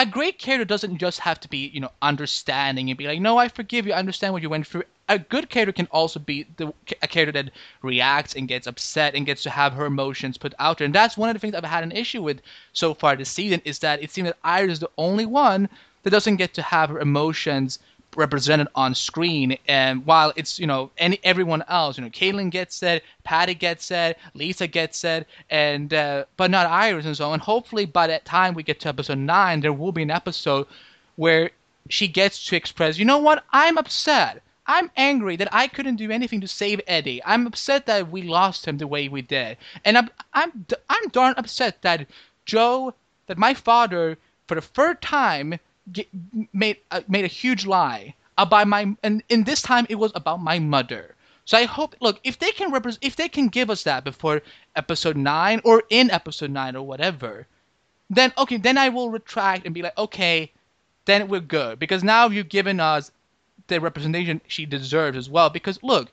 [0.00, 3.36] a great character doesn't just have to be, you know, understanding and be like, no,
[3.36, 4.84] I forgive you, I understand what you went through.
[5.10, 7.50] A good character can also be the a character that
[7.82, 10.86] reacts and gets upset and gets to have her emotions put out there.
[10.86, 12.40] And that's one of the things I've had an issue with
[12.72, 15.68] so far this season is that it seems that Iris is the only one
[16.02, 17.78] that doesn't get to have her emotions
[18.16, 19.56] represented on screen.
[19.68, 23.90] And while it's you know any everyone else you know Caitlin gets it Patty gets
[23.90, 28.24] it Lisa gets it and uh, but not Iris and so and hopefully by that
[28.24, 30.66] time we get to episode 9 there will be an episode
[31.16, 31.50] where
[31.88, 33.44] she gets to express you know what?
[33.52, 34.42] I'm upset.
[34.66, 37.20] I'm angry that I couldn't do anything to save Eddie.
[37.24, 41.34] I'm upset that we lost him the way we did, and I'm I'm I'm darn
[41.36, 42.06] upset that
[42.44, 42.94] Joe,
[43.26, 45.58] that my father, for the third time,
[45.92, 46.08] get,
[46.52, 50.42] made uh, made a huge lie about my and in this time it was about
[50.42, 51.14] my mother.
[51.44, 54.42] So I hope look if they can represent if they can give us that before
[54.76, 57.46] episode nine or in episode nine or whatever,
[58.08, 60.52] then okay then I will retract and be like okay,
[61.06, 63.10] then we're good because now you've given us
[63.66, 65.50] the representation she deserves as well.
[65.50, 66.10] Because look,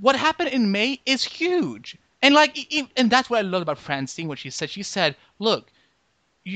[0.00, 1.96] what happened in May is huge.
[2.22, 2.58] And like,
[2.96, 4.26] and that's what I love about Francine.
[4.28, 5.70] What she said, she said, "Look,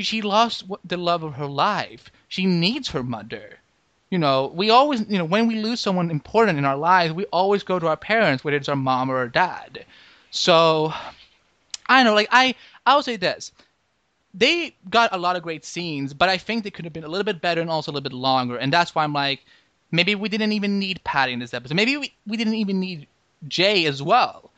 [0.01, 2.11] she lost the love of her life.
[2.29, 3.59] She needs her mother.
[4.11, 7.25] You know, we always, you know, when we lose someone important in our lives, we
[7.27, 9.85] always go to our parents, whether it's our mom or our dad.
[10.31, 10.93] So,
[11.87, 12.55] I know, like I,
[12.87, 13.53] I'll say this:
[14.35, 17.09] they got a lot of great scenes, but I think they could have been a
[17.09, 18.57] little bit better and also a little bit longer.
[18.57, 19.45] And that's why I'm like,
[19.91, 21.75] maybe we didn't even need Patty in this episode.
[21.75, 23.07] Maybe we, we didn't even need
[23.49, 24.51] Jay as well.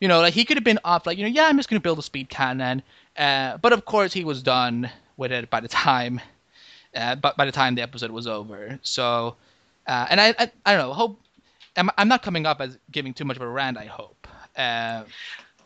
[0.00, 1.80] You know, like he could have been off, like, you know, yeah, I'm just going
[1.80, 2.82] to build a speed cannon.
[3.20, 6.20] Uh, but of course, he was done with it by the time,
[6.96, 8.78] uh, by the time the episode was over.
[8.82, 9.36] So,
[9.86, 10.94] uh, and I, I, I don't know.
[10.94, 11.20] Hope
[11.76, 13.76] I'm, I'm not coming up as giving too much of a rant.
[13.76, 14.26] I hope.
[14.56, 15.04] Uh,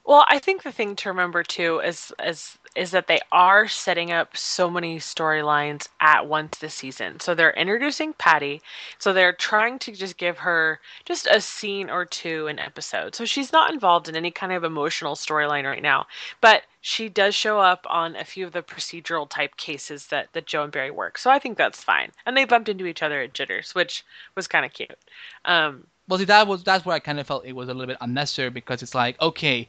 [0.04, 4.10] well, I think the thing to remember too is is is that they are setting
[4.10, 7.20] up so many storylines at once this season.
[7.20, 8.60] So they're introducing Patty.
[8.98, 13.14] So they're trying to just give her just a scene or two an episode.
[13.14, 16.06] So she's not involved in any kind of emotional storyline right now.
[16.40, 20.44] But she does show up on a few of the procedural type cases that, that
[20.44, 21.16] Joe and Barry work.
[21.16, 22.12] So I think that's fine.
[22.26, 24.98] And they bumped into each other at Jitters, which was kind of cute.
[25.46, 27.86] Um, well, see, that was that's where I kind of felt it was a little
[27.86, 29.66] bit unnecessary because it's like, okay,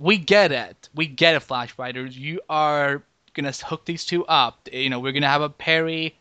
[0.00, 0.88] we get it.
[0.92, 2.18] We get it, Flash Writers.
[2.18, 3.00] You are
[3.34, 4.68] gonna hook these two up.
[4.72, 6.16] You know, we're gonna have a Perry,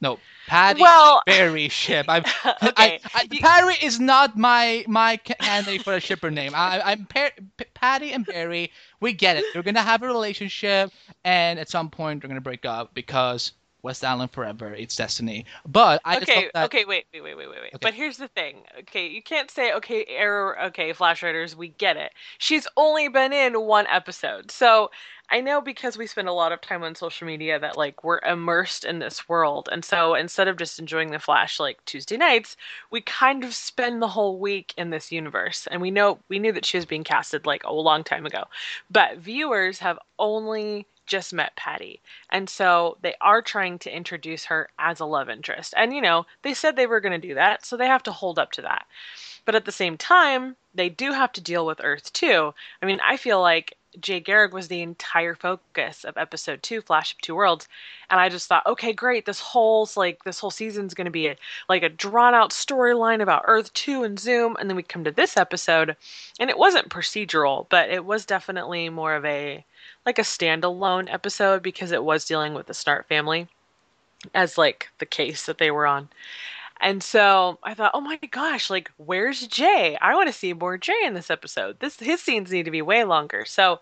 [0.00, 2.06] no, Patty well, Barry ship.
[2.08, 2.24] I'm,
[2.62, 2.72] okay.
[2.76, 6.52] I, I, Perry is not my my candidate for a shipper name.
[6.54, 7.30] I, am per,
[7.74, 8.72] Patty and Barry.
[9.00, 9.44] We get it.
[9.52, 10.90] They're gonna have a relationship,
[11.24, 13.52] and at some point they're gonna break up because
[13.82, 14.74] WestAllen forever.
[14.74, 15.46] It's destiny.
[15.66, 16.66] But I okay, that...
[16.66, 17.74] okay, wait, wait, wait, wait, wait, wait.
[17.74, 17.78] Okay.
[17.80, 18.62] But here's the thing.
[18.80, 20.60] Okay, you can't say okay, error.
[20.66, 22.12] Okay, Flash Writers, we get it.
[22.38, 24.90] She's only been in one episode, so
[25.32, 28.20] I know because we spend a lot of time on social media that like we're
[28.20, 32.56] immersed in this world, and so instead of just enjoying the Flash like Tuesday nights,
[32.90, 35.68] we kind of spend the whole week in this universe.
[35.70, 38.44] And we know we knew that she was being casted like a long time ago,
[38.90, 42.00] but viewers have only just met Patty.
[42.30, 45.74] And so they are trying to introduce her as a love interest.
[45.76, 48.12] And, you know, they said they were going to do that, so they have to
[48.12, 48.86] hold up to that.
[49.44, 52.54] But at the same time, they do have to deal with Earth Two.
[52.80, 57.12] I mean, I feel like Jay Garrick was the entire focus of episode two, Flash
[57.12, 57.68] of Two Worlds,
[58.08, 61.28] and I just thought, okay, great, this whole like this whole season's going to be
[61.28, 61.36] a,
[61.68, 65.10] like a drawn out storyline about Earth Two and Zoom, and then we come to
[65.10, 65.96] this episode,
[66.38, 69.64] and it wasn't procedural, but it was definitely more of a
[70.06, 73.48] like a standalone episode because it was dealing with the Snart family
[74.34, 76.08] as like the case that they were on.
[76.80, 79.98] And so I thought, oh my gosh, like where's Jay?
[80.00, 81.78] I want to see more Jay in this episode.
[81.80, 83.44] This his scenes need to be way longer.
[83.44, 83.80] So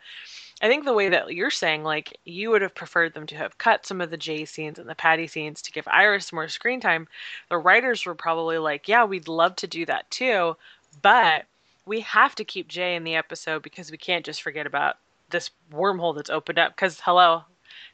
[0.61, 3.59] I think the way that you're saying, like you would have preferred them to have
[3.59, 6.81] cut some of the Jay scenes and the Patty scenes to give Iris more screen
[6.81, 7.07] time.
[7.49, 10.57] The writers were probably like, yeah, we'd love to do that too,
[11.01, 11.45] but
[11.87, 14.97] we have to keep Jay in the episode because we can't just forget about
[15.31, 16.75] this wormhole that's opened up.
[16.75, 17.45] Because hello,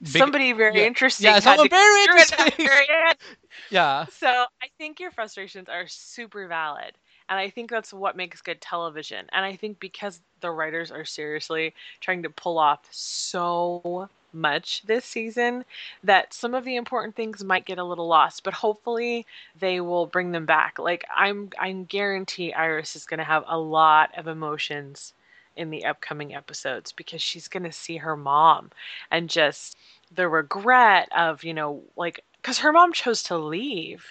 [0.01, 1.27] Big, somebody very yeah, interesting.
[1.27, 2.69] Yeah, someone very interesting.
[3.71, 4.07] yeah.
[4.07, 6.93] So I think your frustrations are super valid.
[7.29, 9.27] And I think that's what makes good television.
[9.33, 15.05] And I think because the writers are seriously trying to pull off so much this
[15.05, 15.65] season
[16.03, 19.27] that some of the important things might get a little lost, but hopefully
[19.59, 20.79] they will bring them back.
[20.79, 25.15] Like I'm I'm guarantee Iris is going to have a lot of emotions
[25.57, 28.71] in the upcoming episodes because she's going to see her mom
[29.11, 29.77] and just
[30.15, 34.05] the regret of, you know, like because her mom chose to leave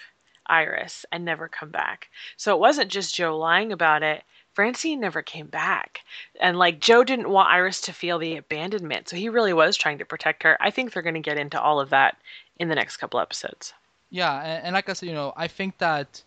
[0.46, 2.08] Iris and never come back.
[2.36, 4.24] So it wasn't just Joe lying about it.
[4.52, 6.00] Francine never came back.
[6.40, 9.08] And like Joe didn't want Iris to feel the abandonment.
[9.08, 10.56] So he really was trying to protect her.
[10.60, 12.16] I think they're going to get into all of that
[12.58, 13.72] in the next couple episodes.
[14.10, 16.22] Yeah, and, and like I said, you know, I think that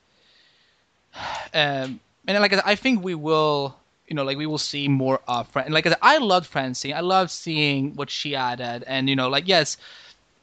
[1.53, 3.78] um and like I, said, I think we will
[4.08, 5.72] you know, like we will see more of Fran.
[5.72, 6.93] Like I said, I loved Francine.
[6.93, 9.78] I loved seeing what she added, and you know, like yes,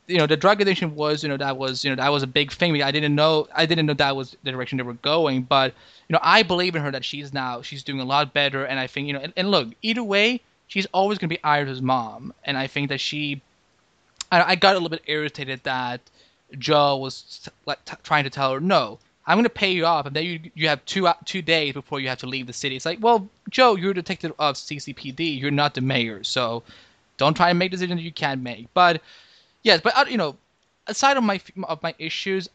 [0.07, 2.27] you know, the drug addiction was, you know, that was, you know, that was a
[2.27, 2.83] big thing.
[2.83, 5.73] I didn't know, I didn't know that was the direction they were going, but
[6.09, 8.79] you know, I believe in her that she's now she's doing a lot better, and
[8.79, 12.35] I think, you know, and, and look, either way, she's always gonna be Iris' mom,
[12.45, 13.41] and I think that she,
[14.31, 16.01] I, I got a little bit irritated that
[16.59, 20.07] Joe was like t- trying to tell her no I'm going to pay you off,
[20.07, 22.77] and then you you have two two days before you have to leave the city.
[22.77, 25.41] It's like, well, Joe, you're a detective of CCPD.
[25.41, 26.63] You're not the mayor, so
[27.17, 28.67] don't try and make decisions you can't make.
[28.75, 29.01] But
[29.63, 30.37] yes, but uh, you know,
[30.87, 32.49] aside of my of my issues,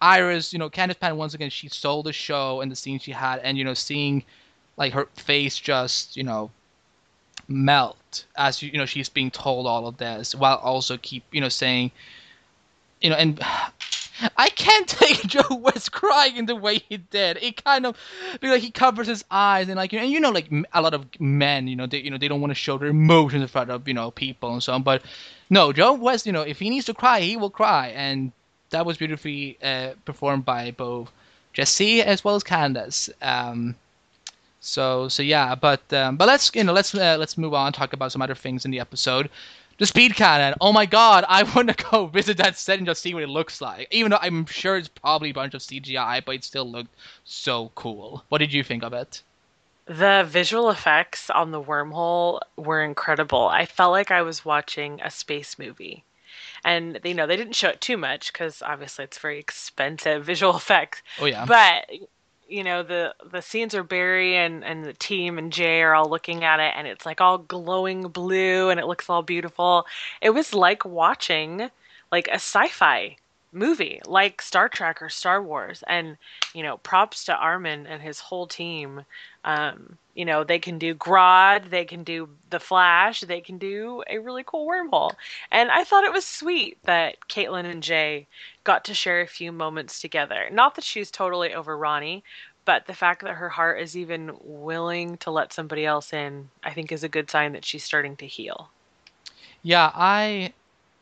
[0.00, 3.12] Iris, you know, Candice Patton once again she sold the show and the scene she
[3.12, 4.24] had, and you know, seeing
[4.76, 6.50] like her face just you know
[7.48, 11.48] melt as you know she's being told all of this while also keep you know
[11.48, 11.90] saying
[13.00, 13.40] you know and
[14.36, 17.38] I can't take Joe West crying in the way he did.
[17.42, 17.96] It kind of
[18.40, 21.68] because he covers his eyes and like and you know like a lot of men,
[21.68, 23.86] you know, they you know they don't want to show their emotions in front of
[23.86, 24.82] you know people and so on.
[24.82, 25.02] But
[25.48, 28.32] no, Joe West, you know, if he needs to cry, he will cry, and
[28.70, 31.10] that was beautifully uh, performed by both
[31.52, 33.10] Jesse as well as Candice.
[33.22, 33.74] Um,
[34.60, 37.74] so so yeah, but um, but let's you know let's uh, let's move on and
[37.74, 39.30] talk about some other things in the episode
[39.80, 40.54] the speed cannon.
[40.60, 43.30] Oh my god, I want to go visit that set and just see what it
[43.30, 43.88] looks like.
[43.90, 47.72] Even though I'm sure it's probably a bunch of CGI, but it still looked so
[47.74, 48.22] cool.
[48.28, 49.22] What did you think of it?
[49.86, 53.48] The visual effects on the wormhole were incredible.
[53.48, 56.04] I felt like I was watching a space movie.
[56.62, 60.56] And you know, they didn't show it too much because obviously it's very expensive visual
[60.56, 61.00] effects.
[61.18, 61.46] Oh yeah.
[61.46, 61.90] But
[62.50, 66.10] you know the the scenes are Barry and and the team and Jay are all
[66.10, 69.86] looking at it and it's like all glowing blue and it looks all beautiful.
[70.20, 71.70] It was like watching
[72.12, 73.16] like a sci-fi
[73.52, 75.82] movie like Star Trek or Star Wars.
[75.86, 76.16] And
[76.54, 79.04] you know props to Armen and his whole team.
[79.44, 84.02] Um, you know they can do Grodd they can do the Flash they can do
[84.08, 85.12] a really cool wormhole.
[85.50, 88.26] And I thought it was sweet that Caitlin and Jay
[88.64, 90.48] got to share a few moments together.
[90.52, 92.22] Not that she's totally over Ronnie
[92.64, 96.72] but the fact that her heart is even willing to let somebody else in I
[96.72, 98.70] think is a good sign that she's starting to heal.
[99.62, 100.52] Yeah I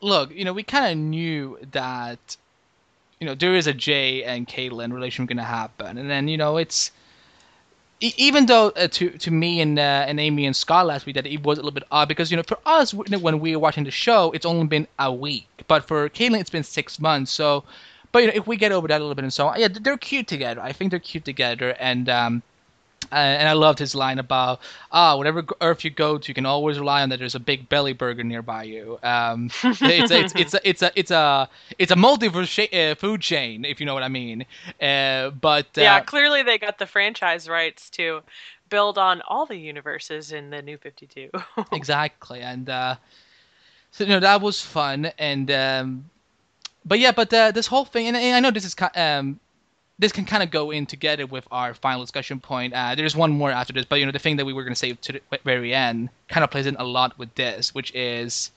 [0.01, 2.37] look, you know, we kind of knew that,
[3.19, 6.37] you know, there is a Jay and Caitlin relationship going to happen, and then you
[6.37, 6.91] know, it's
[8.01, 11.27] even though uh, to to me and uh, and Amy and Scott last week that
[11.27, 13.83] it was a little bit odd because you know for us when we were watching
[13.83, 17.31] the show it's only been a week, but for Caitlin it's been six months.
[17.31, 17.65] So,
[18.11, 19.67] but you know if we get over that a little bit and so on, yeah,
[19.69, 20.61] they're cute together.
[20.61, 22.43] I think they're cute together, and um,
[23.11, 24.59] uh, and I loved his line about
[24.91, 27.19] ah, whatever Earth you go to, you can always rely on that.
[27.19, 28.99] There's a big belly burger nearby you.
[29.01, 33.65] Um, it's, it's, it's, a, it's a it's a it's a multiverse uh, food chain,
[33.65, 34.45] if you know what I mean.
[34.81, 38.21] Uh, but uh, yeah, clearly they got the franchise rights to
[38.69, 41.29] build on all the universes in the New Fifty Two.
[41.71, 42.95] exactly, and uh,
[43.91, 46.09] so you know that was fun, and um,
[46.85, 49.39] but yeah, but uh, this whole thing, and, and I know this is um
[49.99, 52.73] this can kind of go in together with our final discussion point.
[52.73, 54.73] Uh, there's one more after this, but you know the thing that we were going
[54.73, 57.93] to say to the very end kind of plays in a lot with this, which
[57.93, 58.51] is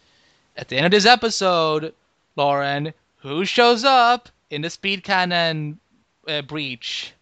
[0.57, 1.93] at the end of this episode,
[2.36, 5.78] Lauren, who shows up in the speed cannon
[6.28, 7.12] uh, breach?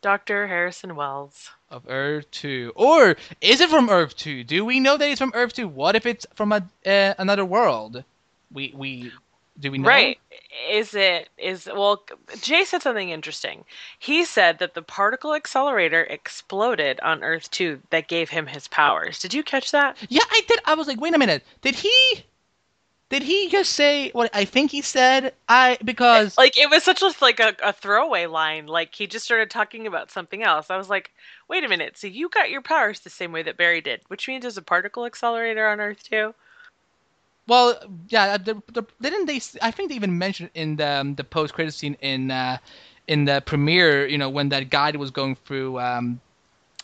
[0.00, 0.46] Dr.
[0.46, 4.44] Harrison Wells of Earth Two, or is it from Earth Two?
[4.44, 5.66] Do we know that it's from Earth Two?
[5.66, 8.04] What if it's from a uh, another world?
[8.52, 9.10] We we
[9.60, 9.88] do we know?
[9.88, 10.18] Right.
[10.70, 12.04] Is it is well
[12.40, 13.64] Jay said something interesting.
[13.98, 19.18] He said that the particle accelerator exploded on Earth 2 that gave him his powers.
[19.18, 19.96] Did you catch that?
[20.08, 20.60] Yeah, I did.
[20.64, 21.44] I was like, "Wait a minute.
[21.62, 22.24] Did he
[23.10, 25.34] did he just say what I think he said?
[25.48, 28.66] I because like it was such a like a, a throwaway line.
[28.66, 30.70] Like he just started talking about something else.
[30.70, 31.10] I was like,
[31.48, 31.96] wait a minute.
[31.96, 34.62] So you got your powers the same way that Barry did, which means there's a
[34.62, 36.34] particle accelerator on Earth Two.
[37.48, 38.62] Well, yeah, the,
[39.00, 39.40] didn't they?
[39.62, 42.58] I think they even mentioned in the um, the post credit scene in uh,
[43.06, 44.06] in the premiere.
[44.06, 46.20] You know, when that guide was going through um,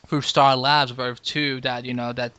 [0.08, 2.32] through Star Labs of Earth Two, that you know that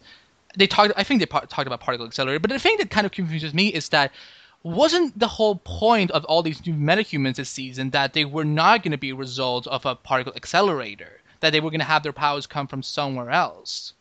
[0.57, 0.91] they talked.
[0.97, 2.39] I think they par- talked about particle accelerator.
[2.39, 4.11] But the thing that kind of confuses me is that
[4.63, 8.81] wasn't the whole point of all these new metahumans this season that they were not
[8.81, 11.21] going to be a result of a particle accelerator?
[11.41, 13.93] That they were going to have their powers come from somewhere else.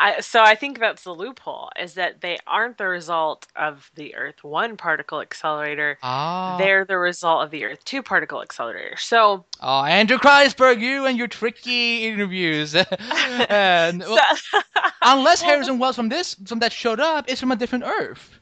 [0.00, 4.14] I, so I think that's the loophole is that they aren't the result of the
[4.14, 5.98] Earth 1 particle accelerator.
[6.04, 6.56] Ah.
[6.56, 8.96] They're the result of the Earth 2 particle accelerator.
[8.96, 12.74] So, Oh, Andrew Kreisberg, you and your tricky interviews.
[13.48, 14.60] and, well, so-
[15.02, 18.38] unless Harrison Wells from this, from that showed up, is from a different Earth.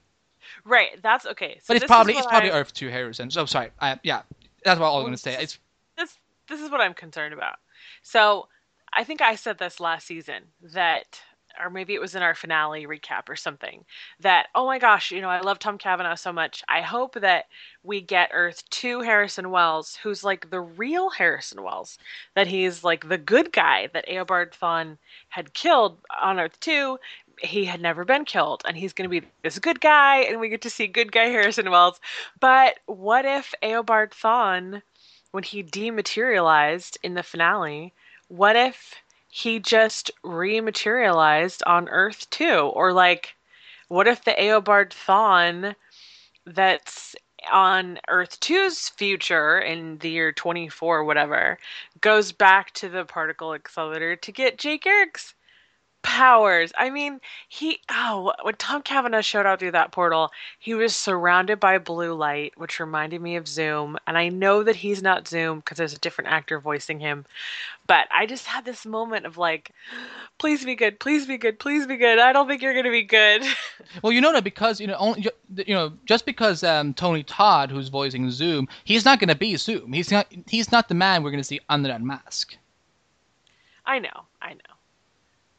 [0.65, 1.55] right, that's okay.
[1.63, 3.31] So But it's probably it's probably I- Earth two Harrison.
[3.31, 3.71] So sorry.
[3.81, 4.23] I, yeah,
[4.65, 5.37] that's what I'm Well, gonna say.
[5.41, 5.59] It's
[5.97, 7.57] this this is what I'm concerned about.
[8.03, 8.49] So
[8.93, 10.43] I think I said this last season
[10.75, 11.21] that
[11.63, 13.85] or maybe it was in our finale recap or something
[14.21, 16.63] that oh my gosh you know i love tom cavanagh so much.
[16.69, 17.47] I hope that
[17.83, 21.99] we get earth 2 harrison wells who's like the real harrison wells
[22.35, 24.99] that he's like the good guy that eobard thawne
[25.29, 26.99] had killed on earth 2
[27.43, 30.49] he had never been killed and he's going to be this good guy and we
[30.49, 32.01] get to see good guy harrison wells.
[32.41, 34.83] But what if eobard thawne
[35.33, 37.93] when he dematerialized in the finale,
[38.29, 39.03] what if
[39.37, 42.71] he just rematerialized on Earth Two?
[42.73, 43.35] Or like,
[43.89, 45.75] what if the Eobard Thawne
[46.47, 47.15] that's
[47.53, 51.59] on Earth 2's future in the year 24 whatever
[52.01, 55.35] goes back to the particle accelerator to get Jay Garrick's
[56.07, 56.73] powers.
[56.79, 60.31] I mean, he oh, when Tom Cavanagh showed out through that portal,
[60.61, 63.99] he was surrounded by blue light, which reminded me of Zoom.
[64.07, 67.27] And I know that he's not Zoom because there's a different actor voicing him.
[67.89, 69.73] But I just had this moment of like,
[70.39, 72.21] please be good, please be good, please be good.
[72.21, 73.43] I don't think you're gonna be good.
[74.03, 77.69] well, you know that because you know only you know just because um, Tony Todd,
[77.69, 79.93] who's voicing Zoom, he's not gonna be Zoom.
[79.93, 82.57] He's not he's not the man we're gonna see under that mask.
[83.85, 84.76] I know, I know.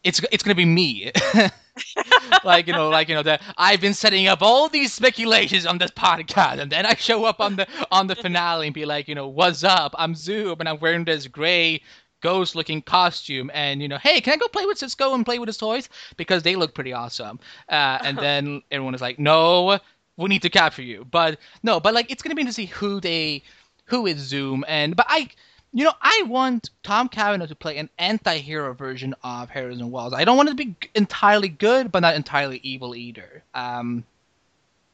[0.07, 1.11] It's it's gonna be me.
[2.43, 5.77] like you know, like you know that I've been setting up all these speculations on
[5.77, 9.07] this podcast, and then I show up on the on the finale and be like,
[9.07, 9.93] you know, what's up?
[9.97, 11.81] I'm Zoom, and I'm wearing this gray
[12.21, 15.47] ghost-looking costume, and you know, hey, can I go play with Cisco and play with
[15.47, 17.39] his toys because they look pretty awesome?
[17.69, 19.77] Uh, and then everyone is like, no,
[20.15, 23.01] we need to capture you, but no, but like it's gonna be to see who
[23.01, 23.43] they
[23.85, 25.29] who is Zoom, and but I.
[25.73, 30.13] You know, I want Tom Cavanagh to play an anti-hero version of Harrison Wells.
[30.13, 33.43] I don't want it to be entirely good, but not entirely evil either.
[33.53, 34.03] Um,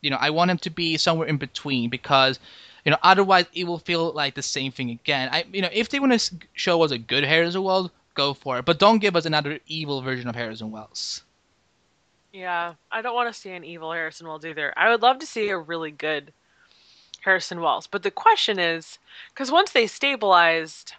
[0.01, 2.39] you know, I want him to be somewhere in between because,
[2.83, 5.29] you know, otherwise it will feel like the same thing again.
[5.31, 8.59] I, you know, if they want to show us a good Harrison Wells, go for
[8.59, 11.23] it, but don't give us another evil version of Harrison Wells.
[12.33, 14.73] Yeah, I don't want to see an evil Harrison Wells either.
[14.75, 16.33] I would love to see a really good
[17.23, 17.87] Harrison Wells.
[17.87, 18.99] But the question is,
[19.33, 20.93] because once they stabilized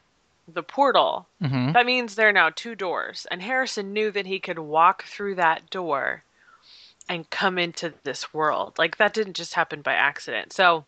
[0.47, 4.39] the portal, hmm that means there are now two doors, and Harrison knew that he
[4.39, 6.23] could walk through that door
[7.09, 8.75] and come into this world.
[8.79, 10.53] Like that didn't just happen by accident.
[10.53, 10.85] So,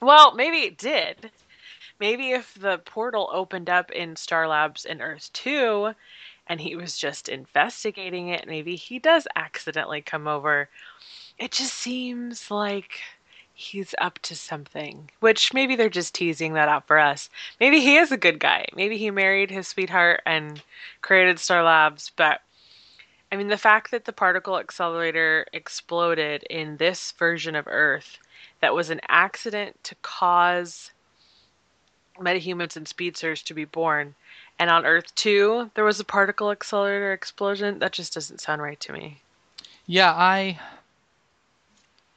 [0.00, 1.30] well, maybe it did.
[2.00, 5.94] Maybe if the portal opened up in Star Labs in Earth 2
[6.48, 10.68] and he was just investigating it, maybe he does accidentally come over.
[11.38, 13.00] It just seems like
[13.54, 17.28] he's up to something, which maybe they're just teasing that out for us.
[17.60, 18.66] Maybe he is a good guy.
[18.74, 20.62] Maybe he married his sweetheart and
[21.00, 22.40] created Star Labs, but
[23.30, 28.18] I mean, the fact that the particle accelerator exploded in this version of Earth
[28.60, 30.90] that was an accident to cause
[32.20, 34.14] metahumans and speedsters to be born,
[34.58, 38.78] and on Earth 2, there was a particle accelerator explosion, that just doesn't sound right
[38.80, 39.22] to me.
[39.86, 40.60] Yeah, I.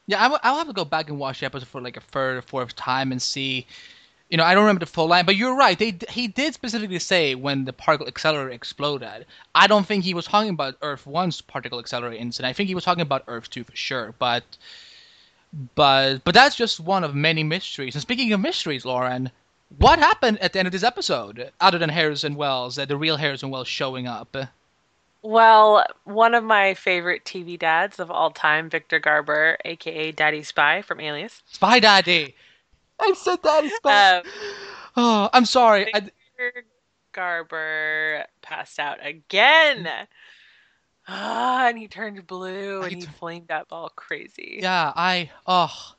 [0.07, 2.01] Yeah, I w- I'll have to go back and watch the episode for like a
[2.01, 3.65] third or fourth time and see.
[4.29, 5.77] You know, I don't remember the full line, but you're right.
[5.77, 9.25] They he did specifically say when the particle accelerator exploded.
[9.55, 12.49] I don't think he was talking about Earth One's particle accelerator incident.
[12.49, 14.13] I think he was talking about Earth Two for sure.
[14.19, 14.43] But,
[15.75, 17.95] but but that's just one of many mysteries.
[17.95, 19.31] And speaking of mysteries, Lauren,
[19.77, 23.17] what happened at the end of this episode other than Harrison Wells, uh, the real
[23.17, 24.35] Harrison Wells showing up?
[25.25, 30.83] Well, one of my favorite TV dads of all time, Victor Garber, aka Daddy Spy
[30.83, 31.41] from Alias.
[31.47, 32.35] Spy Daddy.
[32.99, 34.17] I said Daddy Spy.
[34.17, 34.23] Um,
[34.97, 35.89] oh, I'm sorry.
[35.95, 36.65] I, Victor
[37.11, 39.89] Garber passed out again.
[41.07, 44.59] Ah, and he turned blue and I he t- flamed up all crazy.
[44.61, 45.94] Yeah, I oh.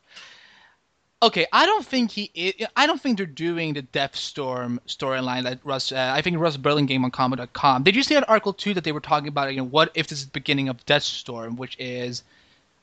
[1.23, 2.55] Okay, I don't think he.
[2.77, 5.91] i don't think they're doing the Deathstorm storyline that Russ.
[5.91, 7.85] Uh, I think Russ Burlingame on ComicBook.com.
[7.85, 9.51] Did you see that article too that they were talking about?
[9.51, 12.23] You know, what if this is the beginning of Deathstorm, which is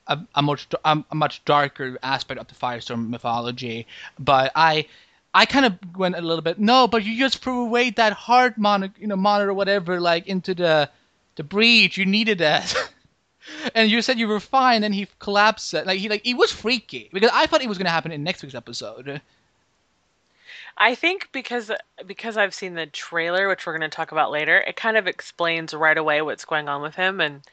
[0.08, 3.88] a, a much a, a much darker aspect of the Firestorm mythology.
[4.20, 4.88] But I.
[5.36, 8.56] I kind of went a little bit no, but you just threw away that heart
[8.56, 10.92] monitor, you know, monitor whatever, like into the
[11.38, 11.98] the breach.
[11.98, 12.76] You needed that.
[13.76, 15.74] and you said you were fine, and he collapsed.
[15.74, 18.24] Uh, like he like he was freaky because I thought it was gonna happen in
[18.24, 19.22] next week's episode.
[20.78, 21.72] I think because
[22.06, 25.06] because I've seen the trailer, which we're going to talk about later, it kind of
[25.08, 27.44] explains right away what's going on with him, and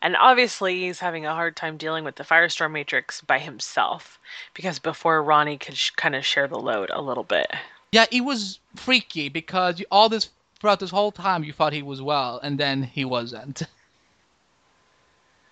[0.00, 4.18] and obviously he's having a hard time dealing with the Firestorm Matrix by himself
[4.54, 7.50] because before Ronnie could sh- kind of share the load a little bit.
[7.92, 12.00] Yeah, it was freaky because all this throughout this whole time you thought he was
[12.00, 13.62] well, and then he wasn't.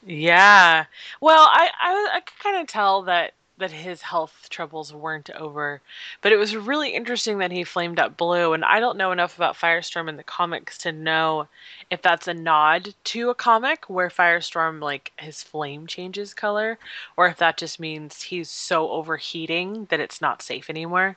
[0.04, 0.86] Yeah.
[1.20, 5.82] Well, I I, I could kind of tell that that his health troubles weren't over,
[6.20, 8.52] but it was really interesting that he flamed up blue.
[8.52, 11.48] And I don't know enough about Firestorm in the comics to know
[11.90, 16.78] if that's a nod to a comic where Firestorm like his flame changes color,
[17.16, 21.16] or if that just means he's so overheating that it's not safe anymore.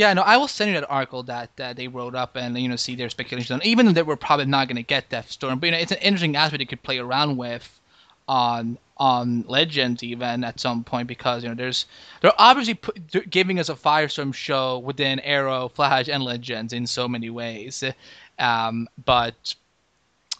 [0.00, 2.70] Yeah, no, I will send you that article that, that they wrote up and you
[2.70, 3.60] know see their speculations on.
[3.62, 6.36] Even though were probably not going to get Deathstorm, but you know it's an interesting
[6.36, 7.78] aspect you could play around with
[8.26, 11.84] on on Legends even at some point because you know there's
[12.22, 17.06] they're obviously put, giving us a Firestorm show within Arrow, Flash, and Legends in so
[17.06, 17.84] many ways.
[18.38, 19.54] Um, but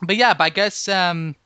[0.00, 1.36] but yeah, but I guess um,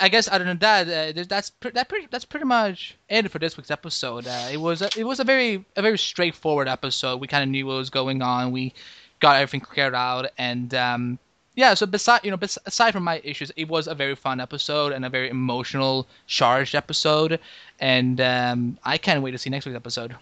[0.00, 3.56] I guess other than that, uh, that's that pretty that's pretty much it for this
[3.56, 4.26] week's episode.
[4.26, 7.20] Uh, it was a, it was a very a very straightforward episode.
[7.20, 8.52] We kind of knew what was going on.
[8.52, 8.72] We
[9.20, 11.18] got everything cleared out, and um,
[11.56, 11.74] yeah.
[11.74, 14.92] So beside you know bes- aside from my issues, it was a very fun episode
[14.92, 17.38] and a very emotional, charged episode.
[17.78, 20.16] And um, I can't wait to see next week's episode.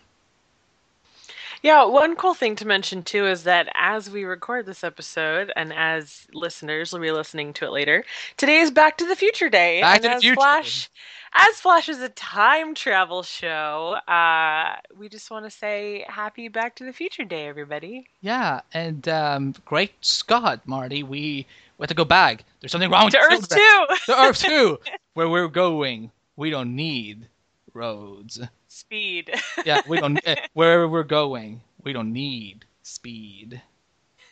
[1.64, 5.72] Yeah, one cool thing to mention too is that as we record this episode, and
[5.72, 8.04] as listeners will be listening to it later,
[8.36, 9.80] today is Back to the Future Day.
[9.80, 10.34] Back and to the as Future.
[10.34, 10.90] Flash,
[11.32, 16.76] as Flash is a time travel show, uh, we just want to say happy Back
[16.76, 18.08] to the Future Day, everybody.
[18.20, 21.02] Yeah, and um, great Scott, Marty.
[21.02, 21.46] We
[21.78, 22.44] we have to go back.
[22.60, 23.86] There's something wrong To with Earth too.
[24.04, 24.78] to Earth too,
[25.14, 26.10] where we're going.
[26.36, 27.26] We don't need
[27.72, 28.38] roads.
[28.74, 29.32] Speed.
[29.64, 30.18] Yeah, we don't.
[30.26, 33.62] uh, wherever we're going, we don't need speed.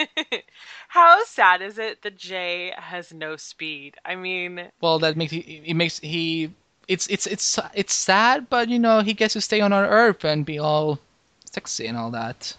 [0.88, 3.96] How sad is it that Jay has no speed?
[4.04, 5.62] I mean, Well, that makes he.
[5.64, 6.50] It makes he.
[6.88, 10.24] It's it's it's it's sad, but you know he gets to stay on our Earth
[10.24, 10.98] and be all
[11.44, 12.56] sexy and all that.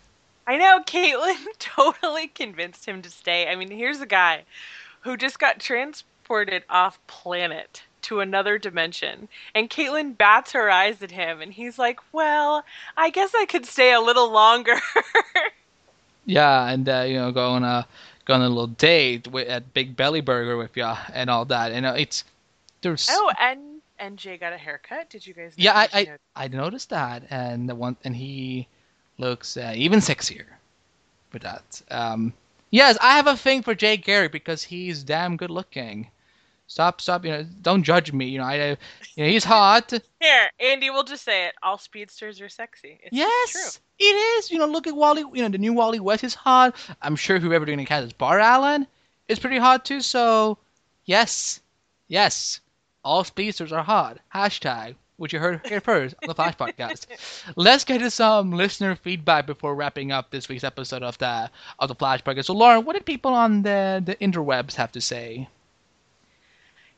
[0.47, 3.49] I know Caitlin totally convinced him to stay.
[3.49, 4.45] I mean, here's a guy
[5.01, 11.12] who just got transported off planet to another dimension, and Caitlin bats her eyes at
[11.12, 12.64] him, and he's like, "Well,
[12.97, 14.76] I guess I could stay a little longer."
[16.26, 17.86] Yeah, and uh, you know go on a
[18.26, 21.72] go on a little date with, at Big Belly Burger with ya and all that.
[21.72, 22.24] And uh, it's
[22.82, 25.10] there's oh, and and Jay got a haircut.
[25.10, 25.54] Did you guys?
[25.58, 28.68] Yeah, I, I know- I noticed that, and the one and he
[29.18, 30.45] looks uh, even sexier
[31.34, 31.82] with that.
[31.91, 32.34] Um,
[32.72, 36.10] yes, I have a thing for Jay Garrick because he's damn good looking.
[36.68, 37.26] Stop, stop!
[37.26, 38.26] You know, don't judge me.
[38.26, 38.70] You know, I,
[39.16, 39.91] you know, he's hot.
[40.20, 41.55] Here, Andy, we'll just say it.
[41.61, 42.99] All speedsters are sexy.
[43.03, 43.82] It's yes, true.
[43.99, 44.49] it is.
[44.49, 45.22] You know, look at Wally.
[45.34, 46.76] You know, the new Wally West is hot.
[47.01, 48.88] I'm sure whoever they're gonna cast as Bart Allen
[49.28, 50.01] is pretty hot too.
[50.01, 50.57] So,
[51.05, 51.61] yes,
[52.07, 52.61] yes,
[53.03, 54.18] all speedsters are hot.
[54.34, 57.05] Hashtag, which you heard here first on the Flash Podcast.
[57.55, 61.89] Let's get to some listener feedback before wrapping up this week's episode of the of
[61.89, 62.45] the Flash Podcast.
[62.45, 65.49] So, Lauren, what did people on the the interwebs have to say?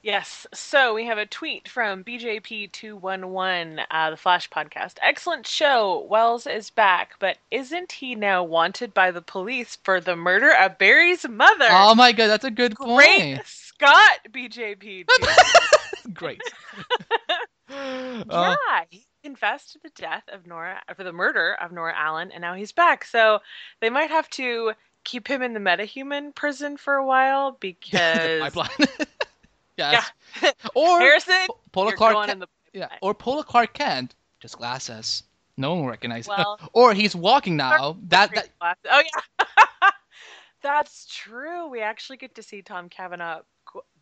[0.06, 0.46] Yes.
[0.54, 4.98] So we have a tweet from BJP211, uh, the Flash podcast.
[5.02, 6.06] Excellent show.
[6.08, 10.78] Wells is back, but isn't he now wanted by the police for the murder of
[10.78, 11.66] Barry's mother?
[11.72, 13.42] Oh my God, that's a good Great point.
[13.48, 15.08] Scott, BJP.
[16.14, 16.42] Great.
[17.72, 22.42] yeah, he confessed to the death of Nora, for the murder of Nora Allen, and
[22.42, 23.06] now he's back.
[23.06, 23.40] So
[23.82, 28.56] they might have to keep him in the metahuman prison for a while because.
[29.78, 30.12] Yes.
[30.76, 34.58] Or Harrison, Polar you're Clark going Kent- in the Yeah, or Polar Clark Kent, just
[34.58, 35.24] glasses.
[35.58, 36.28] No one will recognize.
[36.28, 37.98] Well- or he's walking now.
[38.08, 39.02] That, that Oh
[39.40, 39.90] yeah,
[40.62, 41.68] that's true.
[41.68, 43.42] We actually get to see Tom Cavanagh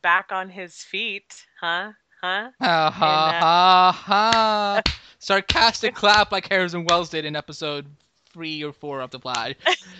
[0.01, 1.91] back on his feet, huh?
[2.21, 2.51] Huh?
[2.59, 4.81] ha ha ha ha.
[5.19, 7.85] Sarcastic clap like Harrison Wells did in episode
[8.31, 9.55] three or four of the Flash.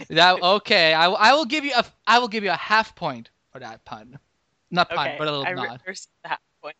[0.09, 0.93] that okay?
[0.93, 3.85] I, I will give you a I will give you a half point for that
[3.85, 4.19] pun.
[4.73, 5.81] Not pun, Okay, but a little I nod.
[6.25, 6.75] that point.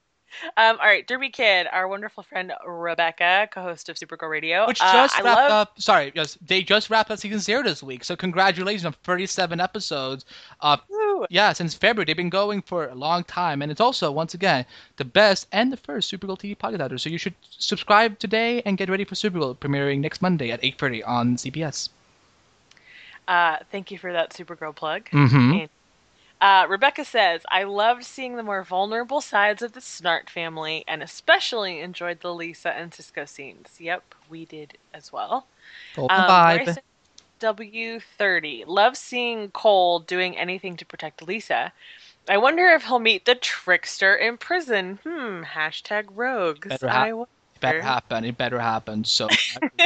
[0.58, 4.66] Um, all right, Derby Kid, our wonderful friend Rebecca, co-host of Supergirl Radio.
[4.66, 5.80] Which Uh, just I wrapped love- up.
[5.80, 8.04] Sorry, yes, they just wrapped up season zero this week.
[8.04, 10.26] So congratulations on 37 episodes.
[10.60, 11.28] Uh, Woo.
[11.30, 14.66] yeah, since February they've been going for a long time, and it's also once again
[14.98, 16.98] the best and the first Supergirl TV podcast out there.
[16.98, 21.04] So you should subscribe today and get ready for Supergirl premiering next Monday at 8:30
[21.06, 21.90] on CBS.
[23.28, 25.10] Uh, thank you for that Supergirl plug.
[25.12, 25.52] Mm-hmm.
[25.54, 25.70] And-
[26.44, 31.02] Uh, Rebecca says, I loved seeing the more vulnerable sides of the Snart family and
[31.02, 33.70] especially enjoyed the Lisa and Cisco scenes.
[33.80, 35.48] Yep, we did as well.
[35.96, 36.58] The Um, vibe.
[36.66, 36.82] Larissa-
[37.40, 38.66] SW30.
[38.68, 41.72] Love seeing Cold doing anything to protect Lisa.
[42.30, 45.00] I wonder if he'll meet the trickster in prison.
[45.04, 45.44] Hmm.
[45.44, 46.68] Hashtag rogues.
[46.68, 47.30] Better ha- I wonder.
[47.62, 48.26] Better happen.
[48.26, 49.06] It better happen.
[49.06, 49.30] So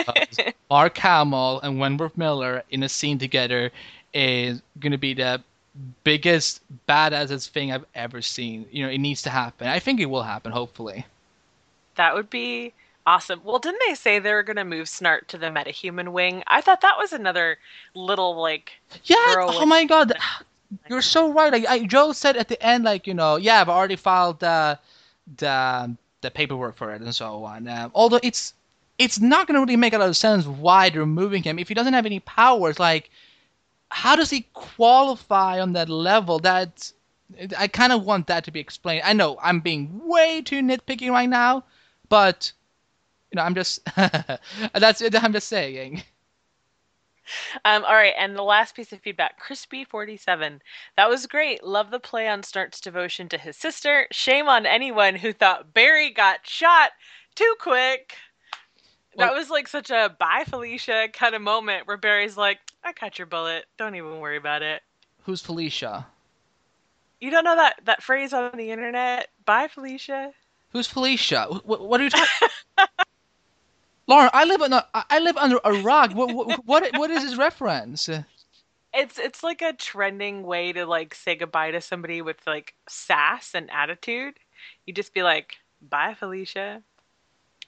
[0.72, 3.72] Mark Hamill and Wentworth Miller in a scene together
[4.14, 5.41] is going to be the
[6.03, 8.65] biggest badass thing I've ever seen.
[8.71, 9.67] You know, it needs to happen.
[9.67, 10.51] I think it will happen.
[10.51, 11.05] Hopefully.
[11.95, 12.73] That would be
[13.05, 13.41] awesome.
[13.43, 16.43] Well, didn't they say they were going to move Snart to the metahuman wing?
[16.47, 17.57] I thought that was another
[17.95, 18.73] little like.
[19.05, 19.15] Yeah.
[19.38, 20.13] Oh my God.
[20.89, 21.51] You're so right.
[21.51, 24.78] Like I, Joe said at the end, like you know, yeah, I've already filed the
[25.38, 27.67] the the paperwork for it and so on.
[27.67, 28.53] Um, although it's
[28.97, 31.67] it's not going to really make a lot of sense why they're moving him if
[31.67, 32.80] he doesn't have any powers.
[32.80, 33.09] Like,
[33.90, 36.40] how does he qualify on that level?
[36.40, 36.92] That
[37.58, 39.04] I kind of want that to be explained.
[39.06, 41.64] I know I'm being way too nitpicky right now,
[42.10, 42.52] but
[43.32, 46.04] you know, I'm just that's I'm just saying.
[47.66, 50.62] Um, all right, and the last piece of feedback, Crispy47.
[50.96, 51.62] That was great.
[51.62, 54.08] Love the play on Snart's devotion to his sister.
[54.12, 56.92] Shame on anyone who thought Barry got shot
[57.36, 58.16] too quick.
[59.18, 63.18] That was like such a bye Felicia kind of moment where Barry's like, I caught
[63.18, 63.65] your bullet.
[63.78, 64.82] Don't even worry about it.
[65.24, 66.07] Who's Felicia?
[67.20, 69.30] You don't know that, that phrase on the internet?
[69.45, 70.32] Bye Felicia.
[70.72, 71.47] Who's Felicia?
[71.63, 72.49] What, what are you talking?
[74.07, 76.13] Lauren, I live under I live under a rock.
[76.13, 78.07] What what what, what is his reference?
[78.93, 83.51] It's it's like a trending way to like say goodbye to somebody with like sass
[83.53, 84.36] and attitude.
[84.86, 86.82] You just be like, "Bye, Felicia."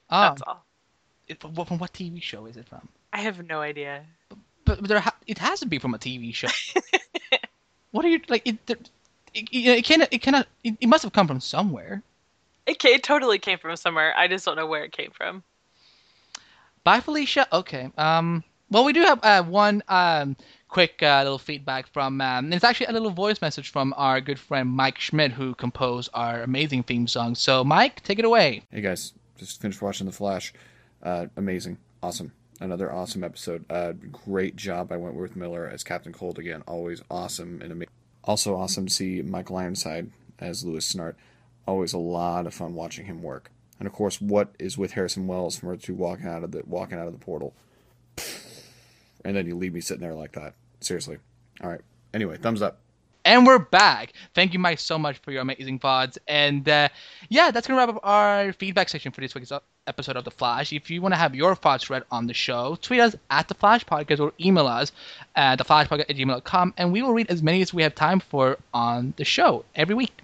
[0.10, 0.66] Oh, That's all.
[1.30, 2.88] It- from from what TV show is it from?
[3.14, 4.04] I have no idea.
[4.66, 6.50] But, but there ha- it has to be from a TV show.
[7.92, 8.48] what are you like?
[8.48, 8.78] It there,
[9.34, 12.04] it, it, it cannot it cannot it, it must have come from somewhere.
[12.66, 14.14] It, ca- it totally came from somewhere.
[14.16, 15.44] I just don't know where it came from.
[16.84, 17.48] Bye, Felicia.
[17.52, 17.90] Okay.
[17.98, 18.44] Um.
[18.72, 20.36] Well, we do have uh, one um
[20.68, 22.22] quick uh, little feedback from.
[22.22, 26.10] Um, it's actually a little voice message from our good friend Mike Schmidt, who composed
[26.14, 27.34] our amazing theme song.
[27.36, 28.62] So, Mike, take it away.
[28.72, 30.54] Hey guys, just finished watching The Flash.
[31.02, 33.66] Uh, amazing, awesome, another awesome episode.
[33.70, 36.62] Uh, great job by Wentworth Miller as Captain Cold again.
[36.68, 37.94] Always awesome and amazing.
[38.24, 41.16] Also awesome to see Michael Ironside as Lewis Snart.
[41.68, 43.52] Always a lot of fun watching him work.
[43.80, 46.64] And of course, what is with Harrison Wells from Earth Two walking out of the
[46.66, 47.54] walking out of the portal,
[49.24, 50.54] and then you leave me sitting there like that.
[50.82, 51.18] Seriously.
[51.62, 51.82] All right.
[52.14, 52.82] Anyway, thumbs up.
[53.30, 54.14] And we're back.
[54.34, 56.18] Thank you, Mike, so much for your amazing pods.
[56.28, 56.90] And uh,
[57.30, 59.52] yeah, that's going to wrap up our feedback section for this week's
[59.86, 60.74] episode of The Flash.
[60.74, 63.54] If you want to have your thoughts read on the show, tweet us at The
[63.54, 64.92] Flash Podcast or email us
[65.36, 68.58] at theflashpodcast at gmail.com, and we will read as many as we have time for
[68.74, 70.24] on the show every week.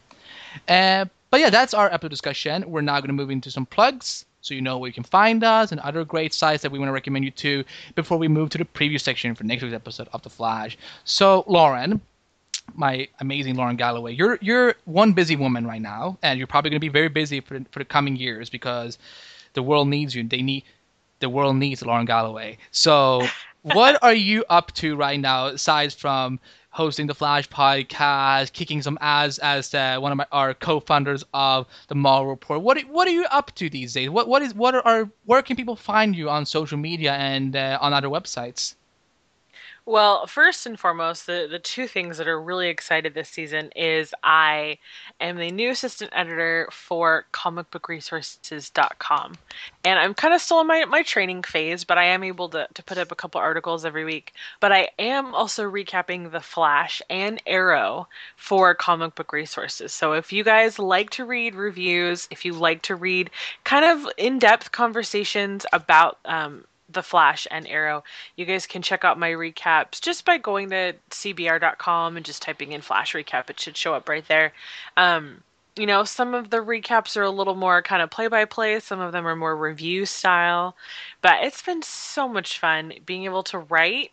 [0.68, 2.68] Uh, but yeah, that's our episode discussion.
[2.68, 5.44] We're now going to move into some plugs so you know where you can find
[5.44, 8.50] us and other great sites that we want to recommend you to before we move
[8.50, 10.76] to the preview section for next week's episode of The Flash.
[11.04, 12.02] So, Lauren,
[12.74, 14.14] my amazing Lauren Galloway.
[14.14, 17.40] You're you're one busy woman right now, and you're probably going to be very busy
[17.40, 18.98] for for the coming years because
[19.54, 20.24] the world needs you.
[20.24, 20.64] They need
[21.20, 22.58] the world needs Lauren Galloway.
[22.72, 23.26] So,
[23.62, 26.40] what are you up to right now, aside from
[26.72, 31.66] hosting the Flash podcast, kicking some ass as uh, one of my, our co-founders of
[31.88, 32.62] the Marvel Report?
[32.62, 34.10] What are- what are you up to these days?
[34.10, 37.56] What what is what are, are where can people find you on social media and
[37.56, 38.76] uh, on other websites?
[39.88, 44.16] Well, first and foremost, the, the two things that are really excited this season is
[44.24, 44.80] I
[45.22, 49.36] am the new assistant editor for comicbookresources.com.
[49.84, 52.68] And I'm kind of still in my, my training phase, but I am able to,
[52.74, 54.34] to put up a couple articles every week.
[54.60, 58.08] But I am also recapping The Flash and Arrow
[58.38, 59.94] for Comic Book Resources.
[59.94, 63.30] So if you guys like to read reviews, if you like to read
[63.66, 68.04] kind of in depth conversations about um, the Flash and Arrow,
[68.36, 72.72] you guys can check out my recaps just by going to cbr.com and just typing
[72.72, 73.50] in Flash recap.
[73.50, 74.54] It should show up right there.
[74.98, 75.42] Um,
[75.76, 78.80] you know, some of the recaps are a little more kind of play by play,
[78.80, 80.76] some of them are more review style,
[81.22, 84.12] but it's been so much fun being able to write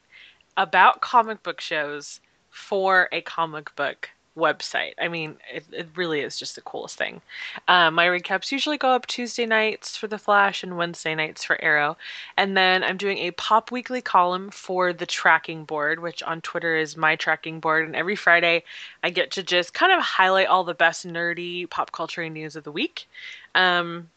[0.56, 2.20] about comic book shows
[2.50, 4.92] for a comic book website.
[5.00, 7.20] I mean, it, it really is just the coolest thing.
[7.68, 11.62] Um, my recaps usually go up Tuesday nights for The Flash and Wednesday nights for
[11.62, 11.96] Arrow.
[12.36, 16.76] And then I'm doing a pop weekly column for the tracking board, which on Twitter
[16.76, 17.86] is my tracking board.
[17.86, 18.64] And every Friday
[19.02, 22.64] I get to just kind of highlight all the best nerdy pop culture news of
[22.64, 23.08] the week.
[23.54, 24.08] Um,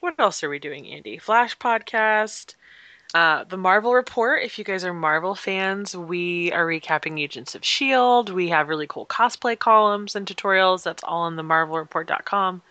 [0.00, 1.18] what else are we doing, Andy?
[1.18, 2.56] Flash podcast.
[3.14, 7.60] Uh, the Marvel Report, if you guys are Marvel fans, we are recapping Agents of
[7.62, 8.32] S.H.I.E.L.D.
[8.32, 10.82] We have really cool cosplay columns and tutorials.
[10.82, 12.62] That's all on the marvelreport.com.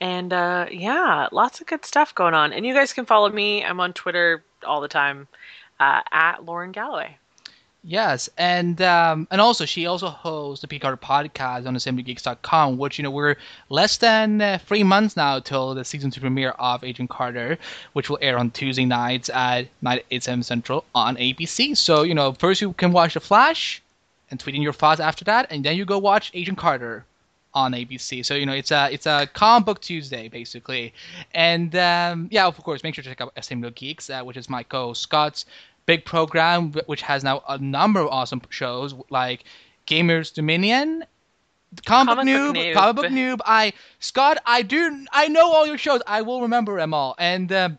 [0.00, 2.52] And uh, yeah, lots of good stuff going on.
[2.52, 3.64] And you guys can follow me.
[3.64, 5.28] I'm on Twitter all the time
[5.78, 7.16] uh, at Lauren Galloway.
[7.88, 13.04] Yes, and um, and also she also hosts the Picard podcast on assemblygeeks.com, which you
[13.04, 13.36] know we're
[13.68, 17.58] less than uh, three months now till the season two premiere of Agent Carter,
[17.92, 21.76] which will air on Tuesday nights at night eight seven central on ABC.
[21.76, 23.80] So you know first you can watch The Flash,
[24.32, 27.04] and tweet in your thoughts after that, and then you go watch Agent Carter
[27.54, 28.26] on ABC.
[28.26, 30.92] So you know it's a it's a comic book Tuesday basically,
[31.34, 34.50] and um, yeah, of course, make sure to check out Assembly Geeks, uh, which is
[34.50, 35.46] my co Scott's
[35.86, 39.44] big program, which has now a number of awesome shows like
[39.86, 41.04] Gamers Dominion.
[41.84, 42.74] Comic, Comic noob, Noob.
[42.74, 43.40] comic book noob.
[43.44, 46.00] I Scott, I do, I know all your shows.
[46.06, 47.78] I will remember them all, and um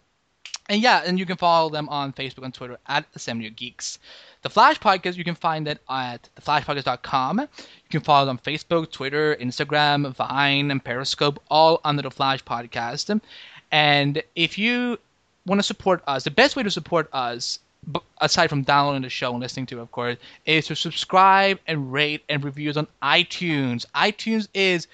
[0.70, 4.00] and yeah, and you can follow them on Facebook and Twitter at Assembly Geeks.
[4.42, 7.40] The Flash Podcast, you can find it at theflashpodcast.com.
[7.40, 7.48] You
[7.90, 13.20] can follow them on Facebook, Twitter, Instagram, Vine, and Periscope, all under the Flash Podcast.
[13.72, 15.00] And if you
[15.46, 17.60] want to support us, the best way to support us,
[18.20, 21.92] aside from downloading the show and listening to it, of course, is to subscribe and
[21.92, 23.86] rate and reviews on iTunes.
[23.96, 24.88] iTunes is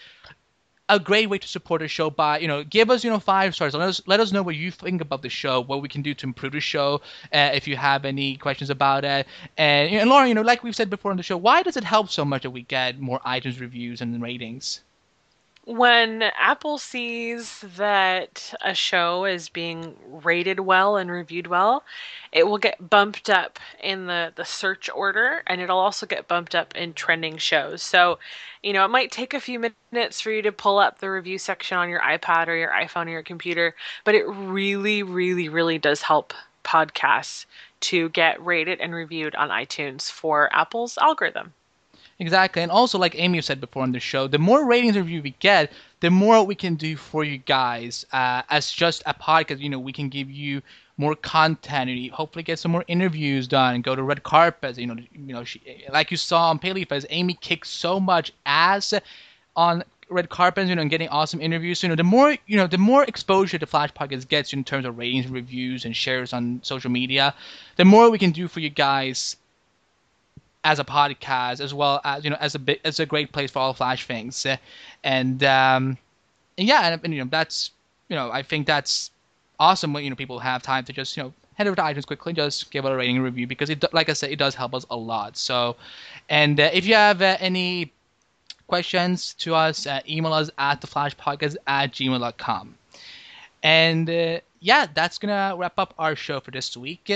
[0.90, 3.56] a great way to support the show by you know give us you know five
[3.56, 3.74] stars.
[3.74, 6.14] Let us let us know what you think about the show what we can do
[6.14, 7.02] to improve the show
[7.34, 9.26] uh, if you have any questions about it.
[9.58, 11.84] And, and Lauren you know like we've said before on the show why does it
[11.84, 14.82] help so much that we get more iTunes reviews and ratings
[15.66, 21.84] when Apple sees that a show is being rated well and reviewed well,
[22.34, 26.54] it will get bumped up in the, the search order and it'll also get bumped
[26.54, 27.82] up in trending shows.
[27.82, 28.20] So,
[28.62, 31.38] you know, it might take a few minutes for you to pull up the review
[31.38, 35.78] section on your iPad or your iPhone or your computer, but it really, really, really
[35.78, 36.34] does help
[36.66, 37.46] podcasts
[37.82, 41.54] to get rated and reviewed on iTunes for Apple's algorithm.
[42.20, 45.32] Exactly, and also like Amy said before on the show, the more ratings review we
[45.40, 49.60] get, the more we can do for you guys uh, as just a podcast.
[49.60, 50.62] You know, we can give you
[50.98, 54.78] more content and hopefully get some more interviews done and go to red carpets.
[54.78, 58.32] You know, you know, she, like you saw on Paley Fest, Amy kicked so much
[58.46, 58.94] ass
[59.56, 61.80] on red carpets, you know, and getting awesome interviews.
[61.80, 64.64] So, you know, the more you know, the more exposure the Flash Podcast gets in
[64.64, 67.34] terms of ratings, reviews, and shares on social media,
[67.78, 69.36] the more we can do for you guys
[70.64, 73.52] as a podcast, as well as you know, as a bit, as a great place
[73.52, 74.46] for all Flash things,
[75.04, 75.98] and um,
[76.58, 77.72] yeah, and, and you know, that's
[78.10, 79.12] you know, I think that's
[79.60, 82.06] awesome when you know people have time to just you know head over to iTunes
[82.06, 84.74] quickly, just give it a rating review because it, like I said, it does help
[84.74, 85.38] us a lot.
[85.38, 85.76] So,
[86.30, 87.92] and uh, if you have uh, any
[88.68, 92.76] questions to us, uh, email us at theflashpodcast at gmail.com.
[93.62, 97.10] And uh, yeah, that's gonna wrap up our show for this week.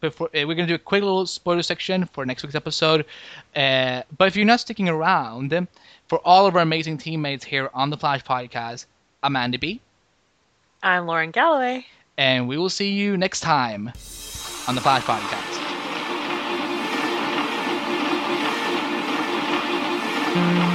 [0.00, 3.04] Before uh, we're gonna do a quick little spoiler section for next week's episode.
[3.54, 5.66] Uh, but if you're not sticking around,
[6.08, 8.86] for all of our amazing teammates here on the Flash Podcast,
[9.22, 9.80] I'm Andy B,
[10.82, 11.86] I'm Lauren Galloway.
[12.18, 13.88] and we will see you next time
[14.66, 15.60] on the Flash Podcast.
[20.34, 20.73] Hold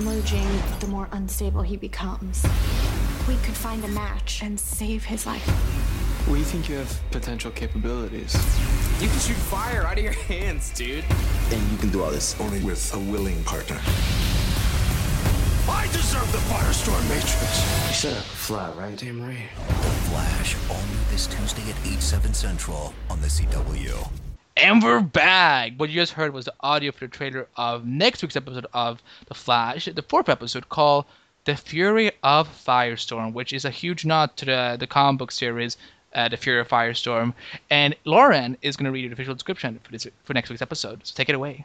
[0.00, 0.46] merging,
[0.80, 2.46] the more unstable he becomes.
[3.26, 5.46] We could find a match and save his life.
[6.28, 8.34] We think you have potential capabilities.
[9.00, 11.04] You can shoot fire out of your hands, dude.
[11.50, 12.38] And you can do all this.
[12.40, 13.80] Only with a willing partner.
[15.70, 17.88] I deserve the Firestorm Matrix.
[17.88, 18.96] You set up a flat, right?
[18.96, 19.48] Damn right.
[20.08, 24.27] Flash, all new this Tuesday at 8, 7 central on the CW.
[24.60, 25.74] And we're back.
[25.76, 29.00] What you just heard was the audio for the trailer of next week's episode of
[29.28, 31.04] The Flash, the fourth episode called
[31.44, 35.76] The Fury of Firestorm, which is a huge nod to the, the comic book series,
[36.16, 37.34] uh, The Fury of Firestorm.
[37.70, 41.06] And Lauren is going to read the official description for, this, for next week's episode.
[41.06, 41.64] So take it away.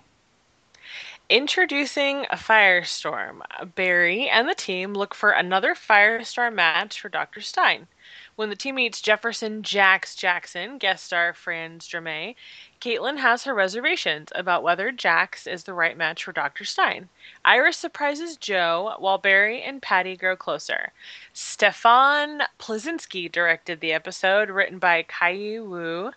[1.30, 3.42] Introducing a Firestorm.
[3.74, 7.42] Barry and the team look for another Firestorm match for Dr.
[7.42, 7.88] Stein.
[8.36, 12.36] When the team meets Jefferson Jax Jackson, guest star Franz Drameh,
[12.84, 16.66] Caitlin has her reservations about whether Jax is the right match for Dr.
[16.66, 17.08] Stein.
[17.46, 20.92] Iris surprises Joe, while Barry and Patty grow closer.
[21.32, 26.12] Stefan Pleszczynski directed the episode, written by Kai Wu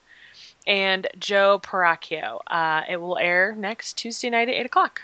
[0.67, 2.41] and Joe Peracchio.
[2.49, 5.03] Uh, it will air next Tuesday night at 8 o'clock.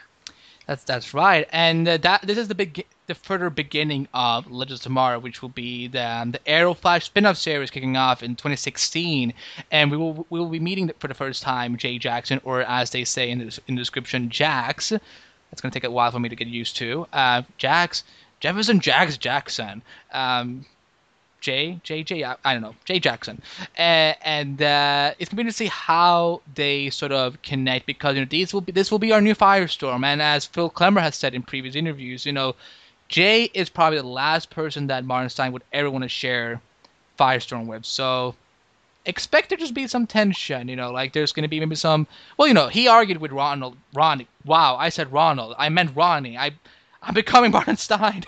[0.67, 4.81] That's that's right, and uh, that this is the big the further beginning of Legends
[4.81, 8.37] of Tomorrow, which will be the um, the Arrow Flash spin-off series kicking off in
[8.37, 9.35] 2016,
[9.73, 12.91] and we will we will be meeting for the first time Jay Jackson, or as
[12.91, 14.93] they say in the, in the description, Jax.
[14.93, 17.07] It's gonna take a while for me to get used to.
[17.13, 18.05] Uh, Jax
[18.39, 19.83] Jefferson Jax Jackson.
[20.13, 20.65] Um,
[21.43, 23.43] J J J I, don't know Jay Jackson,
[23.79, 28.29] uh, and uh, it's going to see how they sort of connect because you know
[28.31, 31.35] these will be this will be our new Firestorm, and as Phil Klemmer has said
[31.35, 32.55] in previous interviews, you know
[33.09, 36.63] Jay is probably the last person that Martin Stein would ever want to share
[37.19, 38.35] Firestorm with, so
[39.05, 41.75] expect there to just be some tension, you know, like there's going to be maybe
[41.75, 42.07] some.
[42.37, 43.77] Well, you know, he argued with Ronald.
[43.93, 44.29] Ronnie.
[44.45, 45.55] Wow, I said Ronald.
[45.59, 46.39] I meant Ronnie.
[46.39, 46.53] I
[47.03, 48.25] I'm becoming Martin Stein.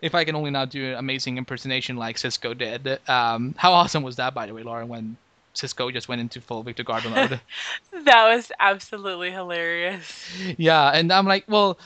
[0.00, 3.00] if I can only now do an amazing impersonation like Cisco did.
[3.08, 5.16] Um, how awesome was that, by the way, Lauren, when
[5.54, 7.40] Cisco just went into full Victor Garber mode?
[8.04, 10.24] that was absolutely hilarious.
[10.56, 11.78] Yeah, and I'm like, well,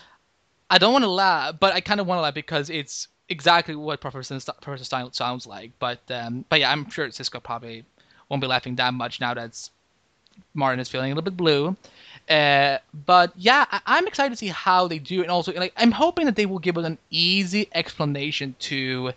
[0.69, 3.75] I don't want to laugh, but I kind of want to laugh because it's exactly
[3.75, 5.73] what Professor, Professor Stein sounds like.
[5.79, 7.85] But um, but yeah, I'm sure Cisco probably
[8.29, 9.71] won't be laughing that much now that
[10.55, 11.77] Martin is feeling a little bit blue.
[12.31, 15.91] Uh, but yeah, I- am excited to see how they do, and also like I'm
[15.93, 19.13] hoping that they will give us an easy explanation to,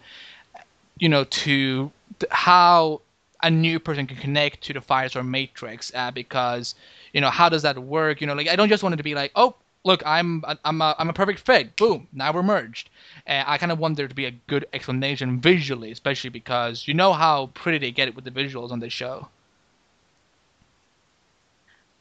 [1.00, 1.92] you know, to
[2.32, 3.02] how
[3.44, 5.92] a new person can connect to the Firestorm Matrix.
[5.94, 6.76] Uh, because
[7.14, 8.22] you know, how does that work?
[8.22, 9.56] You know, like I don't just want it to be like, oh,
[9.86, 11.76] look, I'm I'm a, I'm a perfect fit.
[11.78, 12.90] Boom, now we're merged.
[13.28, 16.94] Uh, I kind of want there to be a good explanation visually, especially because you
[16.94, 19.28] know how pretty they get it with the visuals on this show.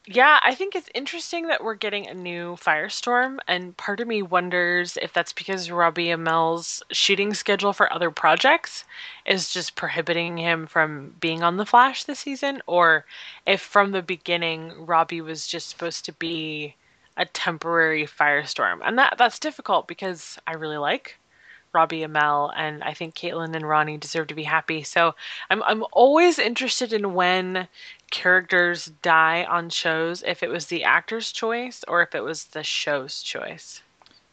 [0.06, 4.20] Yeah, I think it's interesting that we're getting a new Firestorm, and part of me
[4.20, 8.84] wonders if that's because Robbie Amell's shooting schedule for other projects
[9.26, 13.04] is just prohibiting him from being on The Flash this season, or
[13.46, 16.74] if from the beginning Robbie was just supposed to be
[17.16, 18.80] a temporary Firestorm.
[18.84, 21.16] And that that's difficult because I really like
[21.72, 24.82] Robbie Amell, and I think Caitlin and Ronnie deserve to be happy.
[24.82, 25.14] So
[25.48, 27.68] I'm I'm always interested in when
[28.12, 32.62] characters die on shows, if it was the actor's choice or if it was the
[32.62, 33.82] show's choice.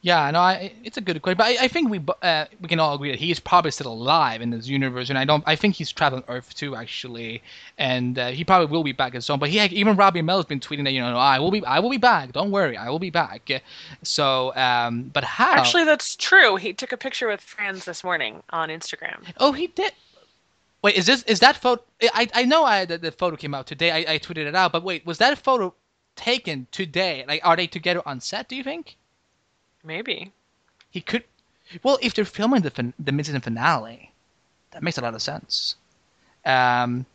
[0.02, 2.80] Yeah, no, I, it's a good question, but I, I think we uh, we can
[2.80, 5.44] all agree that he's probably still alive in this universe, and I don't.
[5.46, 7.44] I think he's traveling Earth Two, actually,
[7.78, 9.42] and uh, he probably will be back at some.
[9.42, 11.80] But he even Robbie Amell has been tweeting that you know I will be I
[11.80, 12.32] will be back.
[12.32, 13.50] Don't worry, I will be back.
[14.04, 15.56] So, um, but how?
[15.56, 16.56] Actually, that's true.
[16.56, 19.26] He took a picture with Franz this morning on Instagram.
[19.38, 19.92] Oh, he did.
[20.82, 21.84] Wait, is this is that photo?
[22.02, 23.92] I I know I the, the photo came out today.
[23.92, 25.74] I, I tweeted it out, but wait, was that photo
[26.16, 27.26] taken today?
[27.28, 28.48] Like, are they together on set?
[28.48, 28.96] Do you think?
[29.84, 30.32] Maybe.
[30.90, 31.24] He could.
[31.84, 34.12] Well, if they're filming the fin- the mid-season finale,
[34.72, 35.76] that makes a lot of sense.
[36.46, 37.06] Um,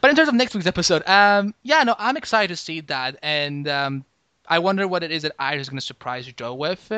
[0.00, 3.18] but in terms of next week's episode, um, yeah, no, I'm excited to see that,
[3.22, 4.04] and um,
[4.46, 6.92] I wonder what it is that Iris is going to surprise Joe with.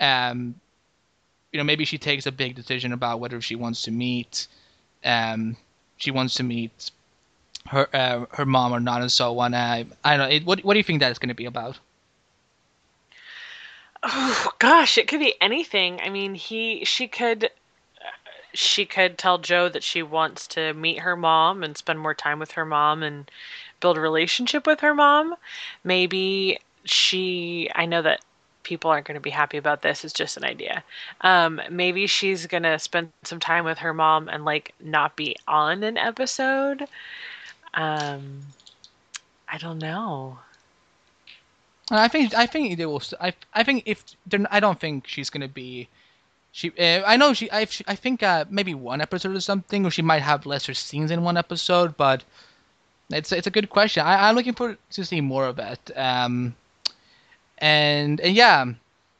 [0.00, 0.54] Um,
[1.52, 4.48] you know, maybe she takes a big decision about whether she wants to meet,
[5.04, 5.56] um,
[5.96, 6.90] she wants to meet
[7.66, 9.54] her uh, her mom or not, and so on.
[9.54, 10.34] Uh, I don't know.
[10.34, 11.78] It, what what do you think that is going to be about?
[14.02, 16.00] Oh gosh, it could be anything.
[16.00, 17.50] I mean, he she could
[18.52, 22.38] she could tell Joe that she wants to meet her mom and spend more time
[22.38, 23.30] with her mom and
[23.80, 25.34] build a relationship with her mom.
[25.82, 28.20] Maybe she I know that
[28.64, 30.04] people aren't going to be happy about this.
[30.04, 30.82] It's just an idea.
[31.20, 35.36] Um, maybe she's going to spend some time with her mom and like not be
[35.46, 36.86] on an episode.
[37.74, 38.40] Um,
[39.48, 40.38] I don't know.
[41.90, 43.02] I think I think they will.
[43.20, 44.02] I I think if
[44.50, 45.88] I don't think she's gonna be.
[46.52, 49.90] She uh, I know she I I think uh, maybe one episode or something, or
[49.90, 51.96] she might have lesser scenes in one episode.
[51.96, 52.24] But
[53.10, 54.06] it's it's a good question.
[54.06, 55.90] I, I'm looking forward to see more of it.
[55.96, 56.54] Um,
[57.58, 58.64] and and yeah,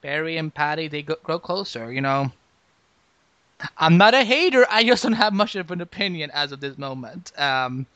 [0.03, 1.93] Barry and Patty they go, grow closer.
[1.93, 2.33] You know.
[3.79, 4.67] I'm not a hater.
[4.69, 7.33] I just don't have much of an opinion as of this moment.
[7.39, 7.87] Um,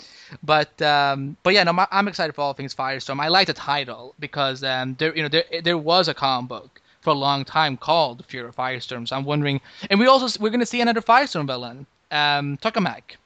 [0.42, 3.20] but um, but yeah, no, I'm excited for all things Firestorm.
[3.20, 6.80] I like the title because um, there you know there there was a comic book
[7.00, 9.06] for a long time called Fury of Firestorm.
[9.08, 9.60] So I'm wondering,
[9.90, 13.16] and we also we're going to see another Firestorm villain, um, Tokamak,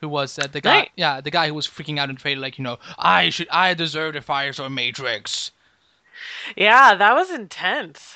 [0.00, 0.90] who was uh, the guy, right.
[0.96, 3.74] yeah, the guy who was freaking out in trailer, like you know, I should, I
[3.74, 5.50] deserve the Firestorm Matrix.
[6.56, 8.14] Yeah, that was intense.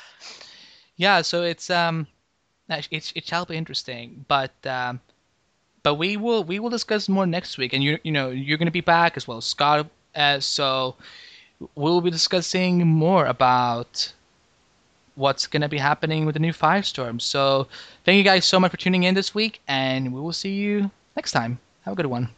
[0.97, 2.07] Yeah, so it's um,
[2.68, 4.24] it, it shall be interesting.
[4.28, 5.01] But um,
[5.83, 8.66] but we will we will discuss more next week, and you you know you're going
[8.66, 9.89] to be back as well as Scott.
[10.14, 10.97] Uh, so
[11.74, 14.12] we'll be discussing more about
[15.14, 17.20] what's going to be happening with the new Firestorm.
[17.20, 17.68] So
[18.05, 20.91] thank you guys so much for tuning in this week, and we will see you
[21.16, 21.59] next time.
[21.83, 22.28] Have a good one.